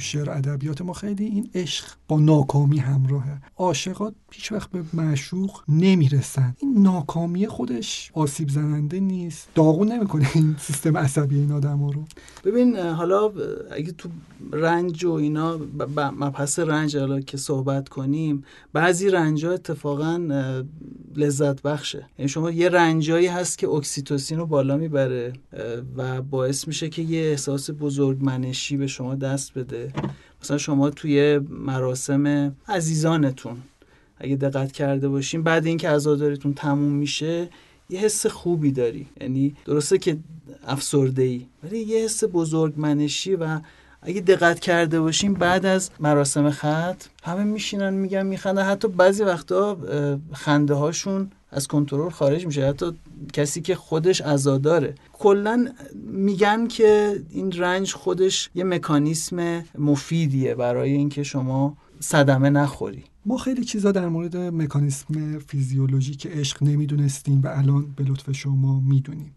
شعر 0.00 0.30
ادبیات 0.30 0.82
ما 0.82 0.92
خیلی 0.92 1.24
این 1.24 1.50
عشق 1.54 1.84
با 2.08 2.20
ناکامی 2.20 2.78
همراهه. 2.78 3.42
عاشقات 3.56 4.14
هیچ 4.32 4.52
وقت 4.52 4.70
به 4.70 4.82
معشوق 4.92 5.60
نمی‌رسن. 5.68 6.56
این 6.58 6.82
ناکامی 6.82 7.46
خودش 7.46 8.10
آسیب 8.14 8.48
زننده 8.48 9.00
نیست. 9.00 9.48
داغون 9.54 9.92
نمی‌کنه 9.92 10.30
این 10.34 10.56
سیستم 10.58 10.96
عصبی 10.96 11.38
این 11.38 11.52
آدم 11.52 11.84
رو. 11.84 12.04
ببین 12.44 12.76
حالا 12.76 13.32
اگه 13.70 13.92
تو 13.92 14.08
رنج 14.52 15.04
و 15.04 15.12
اینا 15.12 15.58
مبحث 15.96 16.58
رنج 16.58 16.96
حالا 16.96 17.20
که 17.20 17.36
صحبت 17.36 17.88
کنیم 17.88 18.44
بعضی 18.72 19.10
رنج 19.10 19.46
ها 19.46 19.52
اتفاقا 19.52 20.20
لذت 21.16 21.62
بخشه. 21.62 22.06
یعنی 22.18 22.28
شما 22.28 22.50
یه 22.50 22.68
رنجایی 22.68 23.26
هست 23.26 23.58
که 23.58 23.68
اکسیتوسین 23.68 24.38
رو 24.38 24.46
بالا 24.46 24.76
می‌بره 24.76 25.32
و 25.96 26.22
باعث 26.22 26.68
میشه 26.68 26.88
که 26.88 27.02
یه 27.02 27.20
احساس 27.20 27.70
بزرگمنشی 27.70 28.76
به 28.76 28.86
شما 28.86 29.14
دست 29.14 29.54
بده. 29.58 29.89
مثلا 30.42 30.58
شما 30.58 30.90
توی 30.90 31.38
مراسم 31.48 32.56
عزیزانتون 32.68 33.56
اگه 34.18 34.36
دقت 34.36 34.72
کرده 34.72 35.08
باشین 35.08 35.42
بعد 35.42 35.66
اینکه 35.66 35.88
عزاداریتون 35.88 36.54
تموم 36.54 36.92
میشه 36.92 37.48
یه 37.90 38.00
حس 38.00 38.26
خوبی 38.26 38.72
داری. 38.72 39.06
یعنی 39.20 39.54
درسته 39.64 39.98
که 39.98 40.18
افسرده 40.66 41.22
ای 41.22 41.46
ولی 41.64 41.78
یه 41.78 42.04
حس 42.04 42.24
بزرگمنشی 42.24 43.34
و 43.34 43.60
اگه 44.02 44.20
دقت 44.20 44.60
کرده 44.60 45.00
باشیم 45.00 45.34
بعد 45.34 45.66
از 45.66 45.90
مراسم 46.00 46.50
خط 46.50 47.04
همه 47.22 47.44
میشینن 47.44 47.94
میگن 47.94 48.26
میخندن. 48.26 48.62
حتی 48.62 48.88
بعضی 48.88 49.22
وقتا 49.24 49.78
خنده 50.32 50.74
هاشون 50.74 51.30
از 51.50 51.68
کنترل 51.68 52.10
خارج 52.10 52.46
میشه. 52.46 52.66
حتی 52.66 52.92
کسی 53.32 53.60
که 53.60 53.74
خودش 53.74 54.20
عزاداره. 54.20 54.94
کلا 55.12 55.68
میگن 55.94 56.66
که 56.66 57.22
این 57.30 57.52
رنج 57.52 57.92
خودش 57.92 58.50
یه 58.54 58.64
مکانیسم 58.64 59.64
مفیدیه 59.78 60.54
برای 60.54 60.92
اینکه 60.92 61.22
شما 61.22 61.76
صدمه 62.00 62.50
نخوری. 62.50 63.04
ما 63.26 63.36
خیلی 63.36 63.64
چیزا 63.64 63.92
در 63.92 64.08
مورد 64.08 64.36
مکانیسم 64.36 65.38
فیزیولوژیک 65.38 66.26
عشق 66.26 66.62
نمی‌دونستیم 66.62 67.40
و 67.44 67.48
الان 67.48 67.86
به 67.96 68.04
لطف 68.04 68.32
شما 68.32 68.80
می‌دونیم. 68.80 69.34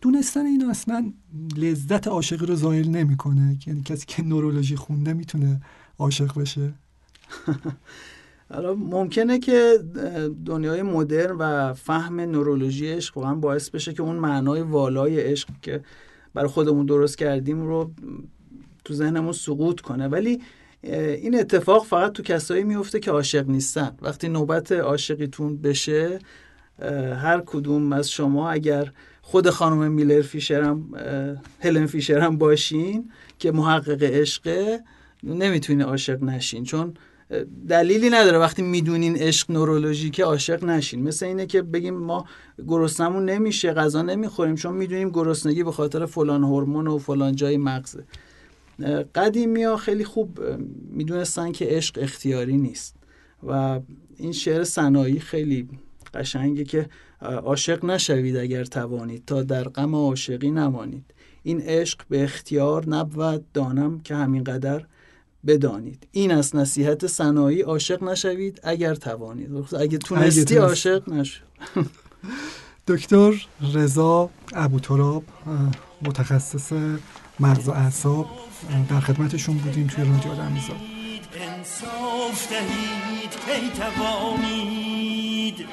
دونستن 0.00 0.46
این 0.46 0.70
اصلا 0.70 1.12
لذت 1.56 2.08
عاشقی 2.08 2.46
رو 2.46 2.54
زایل 2.54 2.88
نمی‌کنه. 2.88 3.58
یعنی 3.66 3.82
کسی 3.82 4.04
که 4.06 4.22
نورولوژی 4.22 4.76
خونده 4.76 5.12
می‌تونه 5.12 5.60
عاشق 5.98 6.38
بشه. 6.40 6.72
حالا 8.54 8.74
ممکنه 8.74 9.38
که 9.38 9.78
دنیای 10.46 10.82
مدرن 10.82 11.36
و 11.36 11.74
فهم 11.74 12.20
نورولوژی 12.20 12.88
عشق 12.88 13.16
واقعا 13.16 13.34
باعث 13.34 13.70
بشه 13.70 13.92
که 13.92 14.02
اون 14.02 14.16
معنای 14.16 14.60
والای 14.60 15.20
عشق 15.20 15.48
که 15.62 15.80
برای 16.34 16.48
خودمون 16.48 16.86
درست 16.86 17.18
کردیم 17.18 17.66
رو 17.66 17.90
تو 18.84 18.94
ذهنمون 18.94 19.32
سقوط 19.32 19.80
کنه. 19.80 20.08
ولی 20.08 20.42
این 20.82 21.38
اتفاق 21.38 21.84
فقط 21.84 22.12
تو 22.12 22.22
کسایی 22.22 22.64
میفته 22.64 23.00
که 23.00 23.10
عاشق 23.10 23.48
نیستن. 23.48 23.96
وقتی 24.02 24.28
نوبت 24.28 24.72
عاشقیتون 24.72 25.56
بشه 25.56 26.18
هر 27.16 27.42
کدوم 27.46 27.92
از 27.92 28.10
شما 28.10 28.50
اگر 28.50 28.92
خود 29.22 29.50
خانم 29.50 29.92
میلر 29.92 30.22
فیشرم 30.22 30.94
هلن 31.60 31.86
فیشرم 31.86 32.38
باشین 32.38 33.10
که 33.38 33.52
محقق 33.52 34.02
عشقه 34.02 34.80
نمی‌تونین 35.24 35.82
عاشق 35.82 36.22
نشین. 36.22 36.64
چون 36.64 36.94
دلیلی 37.68 38.10
نداره. 38.10 38.38
وقتی 38.38 38.62
می‌دونین 38.62 39.16
عشق 39.16 39.50
نورولوژیکه 39.50 40.24
عاشق 40.24 40.64
نشین. 40.64 41.02
مثل 41.02 41.26
اینه 41.26 41.46
که 41.46 41.62
بگیم 41.62 41.94
ما 41.94 42.24
گرسنمون 42.68 43.24
نمیشه 43.24 43.72
غذا 43.72 44.02
نمی‌خوریم. 44.02 44.54
چون 44.54 44.74
می‌دونیم 44.74 45.10
گرسنگی 45.10 45.62
به 45.62 45.72
خاطر 45.72 46.06
فلان 46.06 46.44
هورمون 46.44 46.86
و 46.86 46.98
فلان 46.98 47.36
جای 47.36 47.56
مغزه. 47.56 48.04
قدیمی 49.14 49.62
ها 49.62 49.76
خیلی 49.76 50.04
خوب 50.04 50.40
می‌دونستن 50.90 51.52
که 51.52 51.64
عشق 51.64 51.98
اختیاری 52.02 52.56
نیست. 52.56 52.96
و 53.48 53.80
این 54.16 54.32
شعر 54.32 54.64
صنایی 54.64 55.20
خیلی 55.20 55.68
قشنگه 56.14 56.64
که 56.64 56.88
عاشق 57.20 57.84
نشوید 57.84 58.36
اگر 58.36 58.64
توانید 58.64 59.24
تا 59.26 59.42
در 59.42 59.64
غم 59.64 59.94
عاشقی 59.94 60.50
نمانید. 60.50 61.04
این 61.42 61.60
عشق 61.60 62.00
به 62.08 62.24
اختیار 62.24 62.88
نبود. 62.88 63.44
دانم 63.52 64.00
که 64.00 64.14
همین 64.14 64.44
قدر 64.44 64.84
بدانید. 65.46 66.08
این 66.12 66.30
از 66.30 66.56
نصیحت 66.56 67.06
صنایی 67.06 67.60
عاشق 67.60 68.02
نشوید 68.02 68.60
اگر 68.62 68.94
توانید. 68.94 69.50
اگه 69.80 69.98
تونستی 69.98 70.56
عاشق 70.56 71.08
نشو. 71.08 71.44
دکتر 72.88 73.46
رضا 73.74 74.30
ابوتراب 74.54 75.24
متخصص 76.02 76.72
مغز 77.40 77.68
و 77.68 77.70
اعصاب 77.70 78.26
در 78.90 79.00
خدمتشون 79.00 79.58
بودیم 79.58 79.86
توی 79.86 80.04
رادیو 80.04 80.32
آدمیزاد. 80.32 80.76
انصاف 81.34 82.50
دهید 82.50 83.30
کی 83.30 83.70
توانید. 83.80 85.66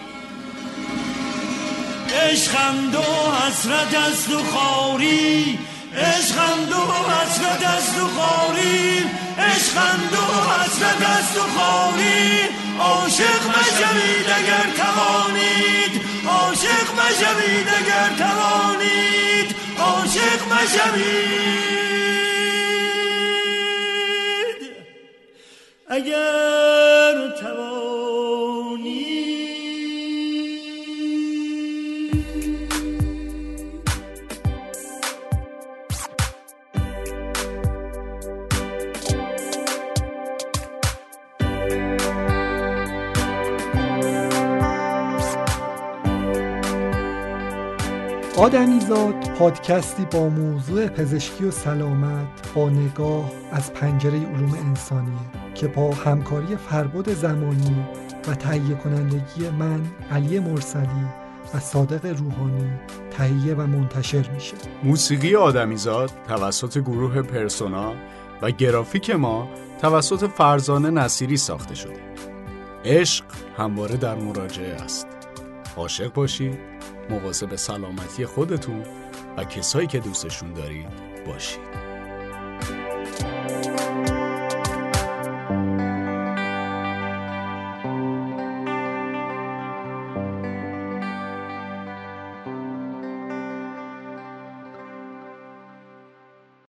عشقم 2.21 2.76
و 2.93 3.32
حسرت 3.36 3.95
است 3.95 4.30
و 4.30 4.43
خاری. 4.43 5.60
عشقم 5.98 6.60
و 6.70 6.74
حسرت 7.10 7.64
است 7.68 7.98
و 8.02 8.08
خاری 8.08 9.06
عشقم 9.40 10.00
و 10.12 10.16
حسرت 10.52 11.02
است 11.02 11.38
و 11.38 11.42
خاری 11.42 12.40
عاشق 12.80 13.42
مشوید 13.48 14.28
اگر 14.38 14.68
توانید. 14.78 16.02
عاشق 16.28 16.88
مشوید 17.00 17.68
اگر 17.68 18.10
توانید. 18.18 19.56
عاشق 19.80 20.42
مشوید 20.54 21.64
اگر 25.90 27.16
توانی 27.42 27.62
آدمیزاد 48.38 49.30
پادکستی 49.30 50.06
با 50.06 50.30
موضوع 50.30 50.88
پزشکی 50.88 51.46
و 51.46 51.52
سلامت 51.52 52.54
با 52.56 52.69
نگاه 52.69 53.32
از 53.52 53.74
پنجره 53.74 54.17
علوم 54.17 54.54
انسانیه 54.67 55.19
که 55.56 55.67
با 55.67 55.91
همکاری 55.91 56.56
فرباد 56.56 57.13
زمانی 57.13 57.86
و 58.28 58.36
تهیه 58.36 58.76
کنندگی 58.76 59.50
من 59.60 59.82
علی 60.12 60.39
مرسلی 60.39 61.06
و 61.54 61.60
صادق 61.60 62.06
روحانی 62.06 62.72
تهیه 63.12 63.54
و 63.54 63.67
منتشر 63.67 64.30
میشه. 64.34 64.54
موسیقی 64.84 65.36
آدمیزاد 65.36 66.12
توسط 66.28 66.78
گروه 66.78 67.22
پرسونا 67.22 67.93
و 68.41 68.52
گرافیک 68.52 69.10
ما 69.10 69.50
توسط 69.82 70.30
فرزانه 70.30 70.89
نصیری 70.89 71.38
ساخته 71.38 71.76
شده. 71.76 72.00
عشق 72.86 73.26
همواره 73.58 73.98
در 73.98 74.15
مراجعه 74.15 74.74
است. 74.74 75.12
عاشق 75.78 76.14
باشید 76.14 76.60
مواظب 77.10 77.56
سلامتی 77.56 78.26
خودتون 78.26 78.84
و 79.38 79.44
کسایی 79.44 79.88
که 79.88 80.00
دوستشون 80.00 80.54
دارید 80.54 80.88
باشید. 81.26 81.83